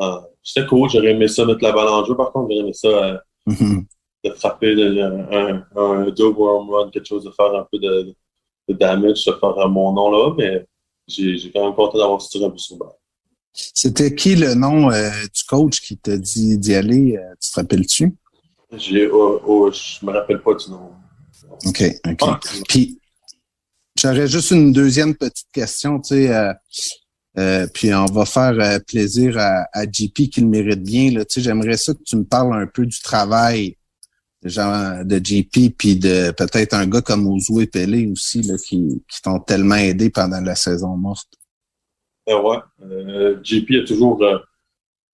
[0.01, 2.73] Euh, C'était cool, j'aurais aimé ça mettre la balle en jeu, par contre, j'aurais aimé
[2.73, 3.87] ça euh, Mhm.
[4.25, 8.03] de frapper de, un, un double home run, quelque chose, de faire un peu de,
[8.03, 8.17] de
[8.75, 10.67] damage, de faire euh, mon nom là, mais
[11.09, 12.89] j'ai quand même content d'avoir tiré un but sur balle.
[13.53, 17.17] C'était qui le nom euh, du coach qui t'a dit d'y aller?
[17.17, 18.15] euh, tu te rappelles-tu?
[18.77, 20.91] J'ai, oh, oh, je me rappelle pas du nom.
[21.65, 22.19] OK, OK.
[22.23, 22.99] Ah, Puis,
[23.99, 26.55] j'aurais juste une deuxième petite question, tu sais,
[27.39, 31.11] euh, puis on va faire plaisir à, à JP qui le mérite bien.
[31.13, 31.25] Là.
[31.25, 33.77] Tu sais, J'aimerais ça que tu me parles un peu du travail
[34.49, 39.03] genre, de JP, puis de peut-être un gars comme Ouzou et Pelé aussi, là, qui,
[39.09, 41.29] qui t'ont tellement aidé pendant la saison morte.
[42.29, 42.59] Euh, ouais.
[42.83, 44.39] Euh, JP a toujours, euh,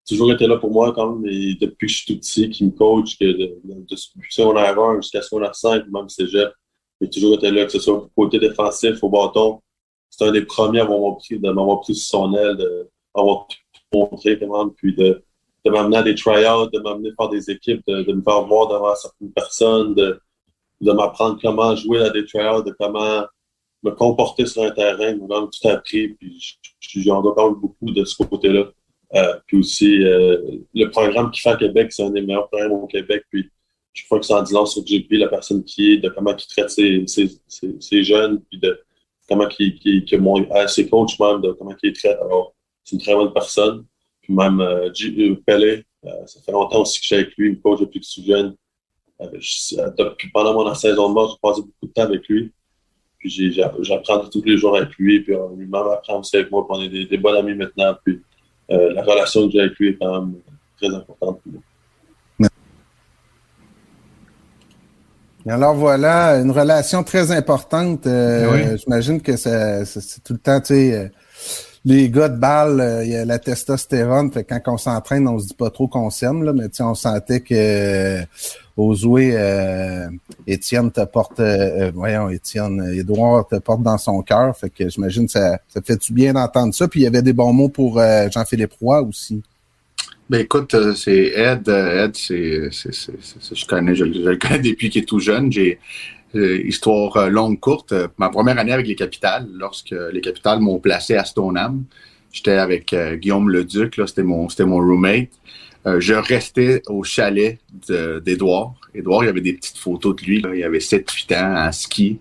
[0.09, 2.65] toujours été là pour moi quand même, et depuis que je suis tout petit, qui
[2.65, 3.97] me coach, que de, de,
[4.31, 6.53] secondaire 1 jusqu'à secondaire 5, même cégep,
[7.01, 9.61] il a toujours été là, que ce soit du côté défensif, au bâton.
[10.09, 13.47] C'est un des premiers à m'avoir pris, de m'avoir pris sur son aile, de m'avoir
[13.49, 14.39] tout montré
[14.77, 15.23] puis de,
[15.65, 18.69] de m'amener à des try-outs, de m'amener faire des équipes, de, de me faire voir
[18.69, 20.21] devant certaines personnes, de,
[20.81, 23.25] de m'apprendre comment jouer à des try-outs, de comment
[23.83, 28.71] me comporter sur un terrain, vraiment tout appris, puis j'ai encore beaucoup de ce côté-là.
[29.15, 30.39] Euh, puis aussi, euh,
[30.75, 33.25] le programme qu'il fait à Québec, c'est un des meilleurs programmes au Québec.
[33.31, 33.51] Puis
[33.93, 36.47] je crois que ça en long sur JP, la personne qui est, de comment il
[36.47, 37.31] traite ses, ses,
[37.81, 38.81] ses, jeunes, puis de
[39.29, 42.19] comment il, mon, à ses coachs même, de comment il traite.
[42.21, 42.55] Alors,
[42.85, 43.85] c'est une très bonne personne.
[44.33, 47.53] Même euh, euh, Pelé, euh, ça fait longtemps aussi que je suis avec lui, il
[47.57, 48.55] me coach depuis que je suis jeune.
[49.21, 52.27] Euh, je- euh, depuis, pendant mon saison de mort, j'ai passé beaucoup de temps avec
[52.29, 52.51] lui.
[53.19, 53.53] Puis
[53.83, 56.83] j'apprends tous les jours avec lui, puis euh, lui-même apprend aussi avec moi, puis on
[56.83, 57.95] est des, des bons amis maintenant.
[58.05, 58.21] Puis
[58.71, 60.35] euh, la relation que j'ai avec lui est quand même
[60.77, 61.63] très importante pour moi.
[65.47, 68.07] Alors voilà, une relation très importante.
[68.07, 68.79] Euh, Oui.
[68.79, 71.09] J'imagine que c'est tout le temps, tu sais, euh,
[71.85, 75.39] les gars de balle, euh, il y a la testostérone, fait quand on s'entraîne, on
[75.39, 78.25] se dit pas trop qu'on s'aime, là, mais on sentait que euh,
[78.77, 80.09] Ozoé, euh,
[80.47, 84.71] Étienne te porte, euh, euh, voyons, Étienne, euh, Édouard te porte dans son cœur, fait
[84.71, 86.87] que j'imagine ça, ça fait du bien d'entendre ça?
[86.89, 89.43] Puis il y avait des bons mots pour euh, Jean-Philippe Roy aussi.
[90.31, 91.69] Ben écoute, euh, c'est Ed.
[91.69, 95.53] euh, Ed, c'est, je connais, je, le- je le connais depuis qu'il est tout jeune.
[95.53, 97.93] J'ai euh, histoire euh, longue courte.
[97.93, 101.85] euh, ma première année avec les Capitales, lorsque les Capitales m'ont placé à Stoneham,
[102.33, 104.01] j'étais avec euh, Guillaume Leduc.
[104.07, 105.29] C'était mon, mon roommate.
[105.87, 107.59] Euh, je restais au chalet
[107.89, 108.75] de- d'Édouard.
[108.95, 110.41] Édouard, il y avait des petites photos de lui.
[110.41, 110.55] Là.
[110.55, 112.19] Il avait 7-8 ans en ski.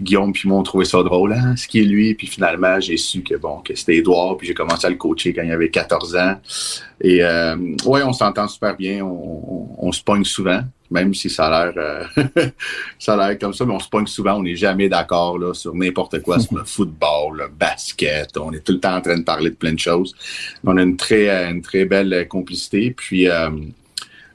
[0.00, 2.14] Guillaume puis moi, on trouvait ça drôle, hein, skier lui.
[2.14, 4.36] Puis finalement, j'ai su que bon, que c'était Édouard.
[4.36, 6.34] Puis j'ai commencé à le coacher quand il avait 14 ans.
[7.00, 9.04] Et euh, ouais, on s'entend super bien.
[9.04, 12.24] On, on, on se pogne souvent, même si ça a l'air euh,
[12.98, 14.34] ça a l'air comme ça, mais on se pogne souvent.
[14.34, 18.36] On n'est jamais d'accord là sur n'importe quoi, sur le football, le basket.
[18.36, 20.14] On est tout le temps en train de parler de plein de choses.
[20.64, 22.90] On a une très une très belle complicité.
[22.90, 23.50] Puis euh,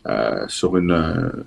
[0.08, 1.46] euh, sur une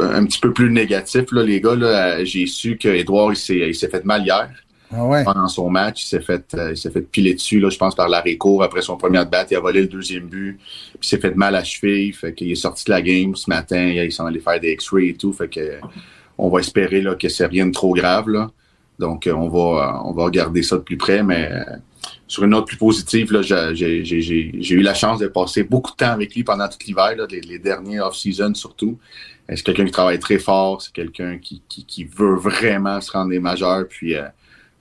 [0.00, 3.36] un petit peu plus négatif, là, les gars, là, euh, j'ai su que Edouard il
[3.36, 4.50] s'est il s'est fait mal hier
[4.92, 5.24] Ah ouais?
[5.24, 6.04] pendant son match.
[6.04, 8.62] Il s'est fait, euh, il s'est fait piler dessus, là, je pense, par l'arrêt court
[8.62, 9.46] après son premier at-bat.
[9.50, 10.58] Il a volé le deuxième but.
[10.58, 12.12] Puis il s'est fait mal à cheville.
[12.12, 13.86] Fait qu'il est sorti de la game ce matin.
[13.88, 15.32] Il s'en allait faire des X-rays et tout.
[15.32, 15.78] Fait que
[16.38, 18.28] on va espérer là, que c'est rien de trop grave.
[18.28, 18.50] Là.
[18.98, 21.22] Donc, euh, on va, on va regarder ça de plus près.
[21.22, 21.62] Mais euh,
[22.28, 25.28] sur une note plus positive, là, j'ai, j'ai, j'ai, j'ai- j'ai eu la chance de
[25.28, 28.98] passer beaucoup de temps avec lui pendant tout l'hiver, là, les, les derniers off-season surtout.
[29.48, 30.82] C'est quelqu'un qui travaille très fort.
[30.82, 33.86] C'est quelqu'un qui, qui, veut vraiment se rendre des majeurs.
[33.88, 34.22] Puis, euh,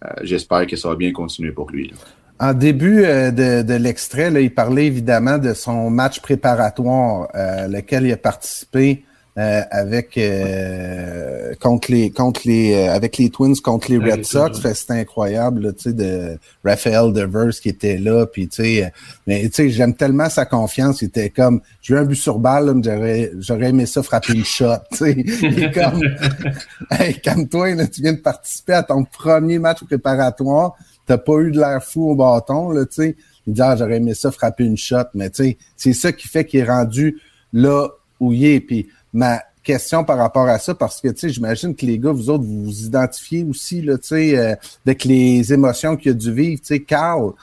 [0.03, 1.89] euh, j'espère que ça va bien continuer pour lui.
[1.89, 1.95] là.
[2.37, 7.29] En début euh, de, de l'extrait, il parlait évidemment de son match préparatoire,
[7.69, 9.05] lequel il a participé
[9.37, 14.61] euh, avec euh, contre les contre les euh, avec les Twins contre les Red Sox.
[14.73, 18.89] C'était incroyable, tu sais, de Raphaël Devers qui était là, puis tu sais, euh,
[19.27, 21.01] mais tu sais, j'aime tellement sa confiance.
[21.01, 24.45] Il était comme, je veux un but sur balle, j'aurais j'aurais aimé ça frapper une
[24.45, 24.77] shot.
[24.91, 26.01] Tu sais, comme,
[26.91, 30.75] hey, calme-toi, là, tu viens de participer à ton premier match préparatoire
[31.05, 33.15] t'as pas eu de l'air fou au bâton, là, tu sais.
[33.47, 36.27] Il dit, ah, j'aurais aimé ça frapper une shot, mais tu sais, c'est ça qui
[36.27, 37.21] fait qu'il est rendu
[37.53, 38.59] là où il est.
[38.59, 42.11] Puis ma question par rapport à ça, parce que, tu sais, j'imagine que les gars,
[42.11, 44.55] vous autres, vous vous identifiez aussi, là, tu sais, euh,
[44.85, 46.61] avec les émotions qu'il a dû vivre.
[46.61, 47.33] Tu sais, Carl,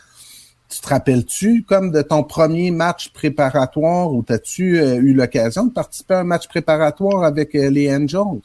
[0.72, 5.72] tu te rappelles-tu comme de ton premier match préparatoire ou t'as-tu euh, eu l'occasion de
[5.72, 8.40] participer à un match préparatoire avec euh, les Angels?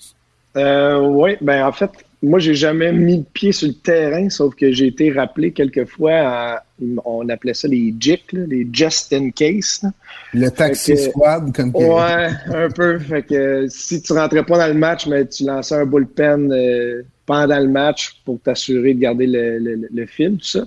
[0.58, 1.92] Euh, oui, ben en fait,
[2.24, 6.14] moi, j'ai jamais mis le pied sur le terrain, sauf que j'ai été rappelé quelquefois
[6.14, 6.64] à,
[7.06, 9.82] on appelait ça les JIC, les Just in Case.
[9.84, 9.92] là.
[10.34, 12.98] Le taxi que- squad, comme que- Ouais, un peu.
[13.00, 17.04] Fait que si tu rentrais pas dans le match, mais tu lançais un bullpen euh,
[17.28, 20.64] pendant le match pour t'assurer de garder le, le, le fil, tout ça.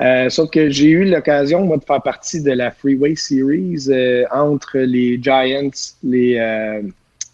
[0.00, 4.24] Euh, sauf que j'ai eu l'occasion, moi, de faire partie de la Freeway Series euh,
[4.32, 5.70] entre les Giants,
[6.04, 6.80] les,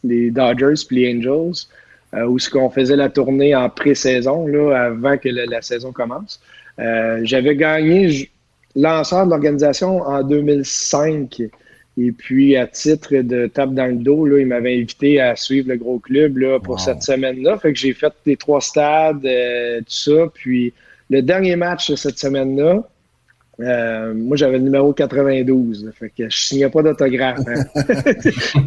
[0.02, 1.66] les Dodgers puis les Angels,
[2.14, 6.40] euh, où ce qu'on faisait la tournée en pré-saison, là, avant que la saison commence.
[6.78, 8.30] Euh, J'avais gagné
[8.76, 11.42] lanceur de l'organisation en 2005.
[11.96, 15.68] Et puis, à titre de tape dans le dos, là, il m'avait invité à suivre
[15.68, 16.78] le gros club là, pour Wow.
[16.78, 17.56] cette semaine-là.
[17.58, 20.26] Fait que j'ai fait les trois stades, euh, tout ça.
[20.34, 20.72] Puis,
[21.10, 22.82] le dernier match de cette semaine-là,
[23.60, 25.84] euh, moi, j'avais le numéro 92.
[25.84, 25.92] là.
[25.92, 27.38] fait que je signais pas d'autographe.
[27.46, 27.64] hein.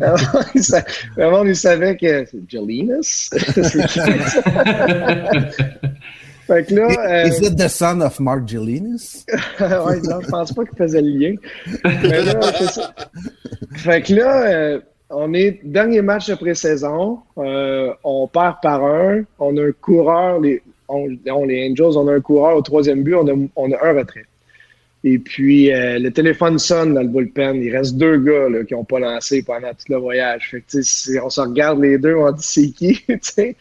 [1.18, 3.30] Alors, il savait que c'est Jelinas.
[6.48, 6.88] fait que là.
[7.10, 9.26] euh, Is it the son of Mark Gelinas?
[9.60, 11.36] ouais, non, je pense pas qu'il faisait le lien.
[11.84, 12.94] Mais là, c'est ça.
[13.76, 14.80] Fait que là, euh,
[15.10, 17.20] on est dernier match de pré-saison.
[17.38, 19.24] euh, on perd par un.
[19.40, 20.40] On a un coureur.
[20.40, 23.16] Les, on, on- les Angels, on a un coureur au troisième but.
[23.16, 24.24] On a, on a un retrait.
[25.10, 27.56] Et puis, euh, le téléphone sonne dans le bullpen.
[27.64, 30.50] Il reste deux gars là, qui n'ont pas lancé pendant tout le voyage.
[30.52, 33.02] Fait que, si on se regarde les deux, on dit c'est qui.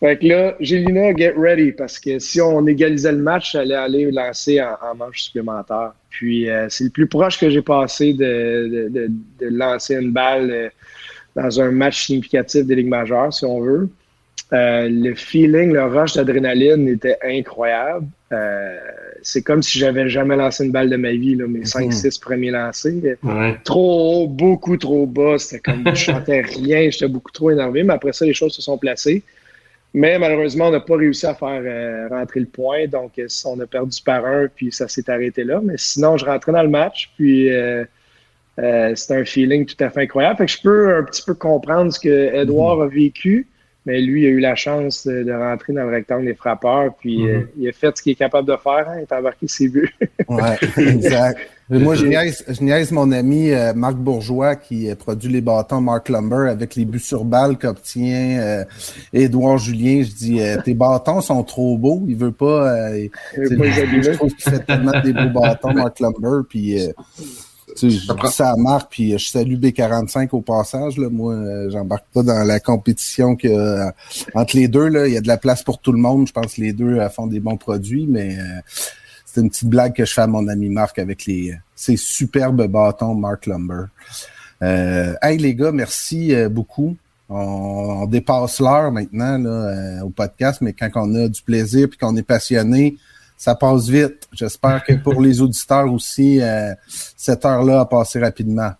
[0.00, 4.10] Fait que là, Gélina, get ready, parce que si on égalisait le match, j'allais aller
[4.10, 5.94] lancer en, en manche supplémentaire.
[6.10, 10.12] Puis euh, c'est le plus proche que j'ai passé de, de, de, de lancer une
[10.12, 10.68] balle euh,
[11.36, 13.88] dans un match significatif des Ligues majeures, si on veut.
[14.52, 18.06] Euh, le feeling, le rush d'adrénaline était incroyable.
[18.32, 18.78] Euh,
[19.22, 22.50] c'est comme si j'avais jamais lancé une balle de ma vie, là, mes 5-6 premiers
[22.50, 23.16] lancers.
[23.22, 23.58] Ouais.
[23.64, 25.38] Trop haut, beaucoup trop bas.
[25.38, 28.62] C'était comme je chantais rien, j'étais beaucoup trop énervé, mais après ça, les choses se
[28.62, 29.22] sont placées.
[29.94, 32.86] Mais malheureusement, on n'a pas réussi à faire euh, rentrer le point.
[32.86, 35.60] Donc, on a perdu par un, puis ça s'est arrêté là.
[35.62, 37.84] Mais sinon, je rentrais dans le match, puis euh,
[38.58, 40.38] euh, c'était un feeling tout à fait incroyable.
[40.38, 43.46] Fait que je peux un petit peu comprendre ce que Edouard a vécu,
[43.86, 47.28] mais lui, il a eu la chance de, rentrer dans le rectangle des frappeurs, puis
[47.28, 48.88] euh, il a fait ce qu'il est capable de faire.
[48.88, 49.92] Hein, il a embarqué ses buts.
[50.28, 51.38] Ouais, exact.
[51.68, 55.80] Moi, je niaise, je niaise mon ami euh, Marc Bourgeois qui euh, produit les bâtons
[55.80, 58.64] Mark Lumber avec les buts sur balle qu'obtient euh,
[59.12, 60.02] Édouard Julien.
[60.02, 62.02] Je dis, euh, tes bâtons sont trop beaux.
[62.06, 62.72] Il veut pas.
[62.90, 64.02] euh, Il veut pas abîmer.
[64.02, 66.42] je trouve qu'il fait tellement des beaux bâtons, Mark Lumber.
[66.48, 66.92] Puis, euh,
[67.76, 70.98] tu sais, je dis ça à Marc, puis je salue B45 au passage.
[70.98, 71.08] Là.
[71.10, 73.90] Moi, euh, j'embarque pas dans la compétition que euh,
[74.34, 74.88] entre les deux.
[74.88, 76.26] Là, il y a de la place pour tout le monde.
[76.26, 78.36] Je pense que les deux euh, font des bons produits, mais
[79.24, 82.66] c'est une petite blague que je fais à mon ami Marc avec les ces superbes
[82.66, 83.86] bâtons Mark Lumber.
[84.62, 86.96] Euh, hey les gars, merci beaucoup.
[87.28, 91.88] On, on dépasse l'heure maintenant là, euh, au podcast, mais quand on a du plaisir
[91.88, 92.96] puis qu'on est passionné,
[93.36, 94.28] ça passe vite.
[94.32, 96.72] J'espère que pour les auditeurs aussi, euh,
[97.16, 98.70] cette heure-là a passé rapidement.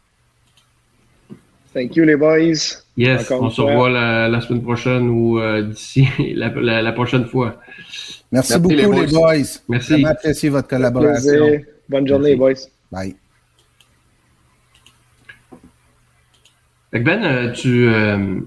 [1.75, 2.83] Thank you, les boys.
[2.99, 6.93] Yes, Encore on se revoit la, la semaine prochaine ou euh, d'ici la, la- la
[6.93, 7.57] prochaine fois.
[8.31, 9.07] Merci, Merci, beaucoup les les boys.
[9.37, 9.43] boys.
[9.69, 9.93] Merci.
[9.93, 11.47] Vraiment apprécié votre collaboration.
[11.89, 12.53] Bonne journée, boys.
[12.91, 13.17] Bye.
[16.93, 18.41] Ben, euh, tu, euh,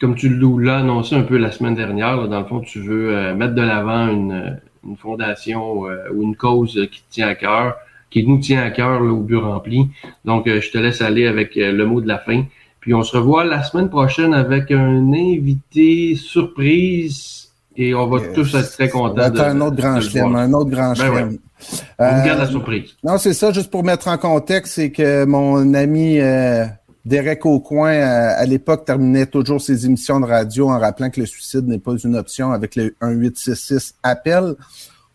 [0.00, 0.28] comme tu
[0.60, 3.54] l'as annoncé un peu la semaine dernière, là, dans le fond, tu veux euh, mettre
[3.54, 7.76] de l'avant une, une fondation euh, ou une cause euh, qui te tient à cœur,
[8.10, 9.88] qui nous tient à cœur là, au but rempli.
[10.24, 12.44] Donc, euh, je te laisse aller avec euh, le mot de la fin.
[12.80, 18.32] Puis on se revoit la semaine prochaine avec un invité surprise et on va Yes.
[18.34, 19.16] tous être très contents.
[19.22, 21.28] être de- un autre grand le chelem, un autre grand Ben chelem.
[21.28, 21.38] ouais.
[22.00, 22.90] On garde Euh, la surprise.
[23.04, 26.64] Non, c'est ça, juste pour mettre en contexte, c'est que mon ami euh,
[27.04, 31.26] Derek Aucoin, euh, à l'époque, terminait toujours ses émissions de radio en rappelant que le
[31.26, 34.54] suicide n'est pas une option avec le 1866 appel.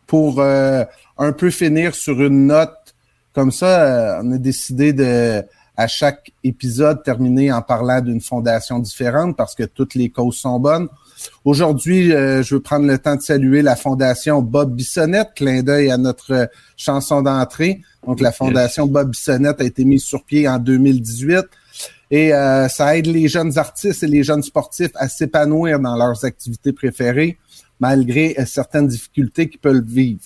[0.06, 0.84] Pour euh,
[1.18, 2.96] un peu finir sur une note
[3.34, 5.44] comme ça, euh, on a décidé de
[5.78, 10.60] à chaque épisode terminer en parlant d'une fondation différente parce que toutes les causes sont
[10.60, 10.88] bonnes.
[11.46, 15.92] Aujourd'hui, euh, je veux prendre le temps de saluer la fondation Bob Bissonnette, clin d'œil
[15.92, 17.82] à notre euh, chanson d'entrée.
[18.06, 21.46] Donc, la fondation Bob Bissonnette a été mise sur pied en 2018
[22.10, 26.24] et euh, ça aide les jeunes artistes et les jeunes sportifs à s'épanouir dans leurs
[26.24, 27.38] activités préférées
[27.80, 30.22] malgré euh, certaines difficultés qu'ils peuvent vivre.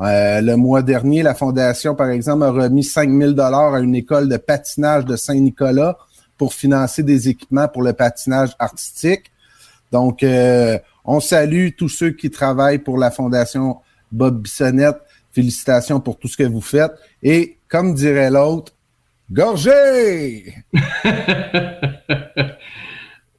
[0.00, 3.94] Euh, le mois dernier, la fondation, par exemple, a remis 5 000 dollars à une
[3.94, 5.96] école de patinage de Saint-Nicolas
[6.36, 9.32] pour financer des équipements pour le patinage artistique.
[9.92, 13.78] Donc, euh, on salue tous ceux qui travaillent pour la fondation
[14.12, 14.98] Bob Bissonnette.
[15.32, 16.92] Félicitations pour tout ce que vous faites.
[17.22, 18.72] Et comme dirait l'autre,
[19.30, 20.54] gorgé!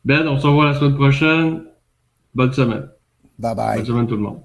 [0.05, 1.63] ben, on se revoit la semaine prochaine.
[2.33, 2.89] Bonne semaine.
[3.39, 3.77] Bye bye.
[3.77, 4.41] Bonne semaine tout le monde.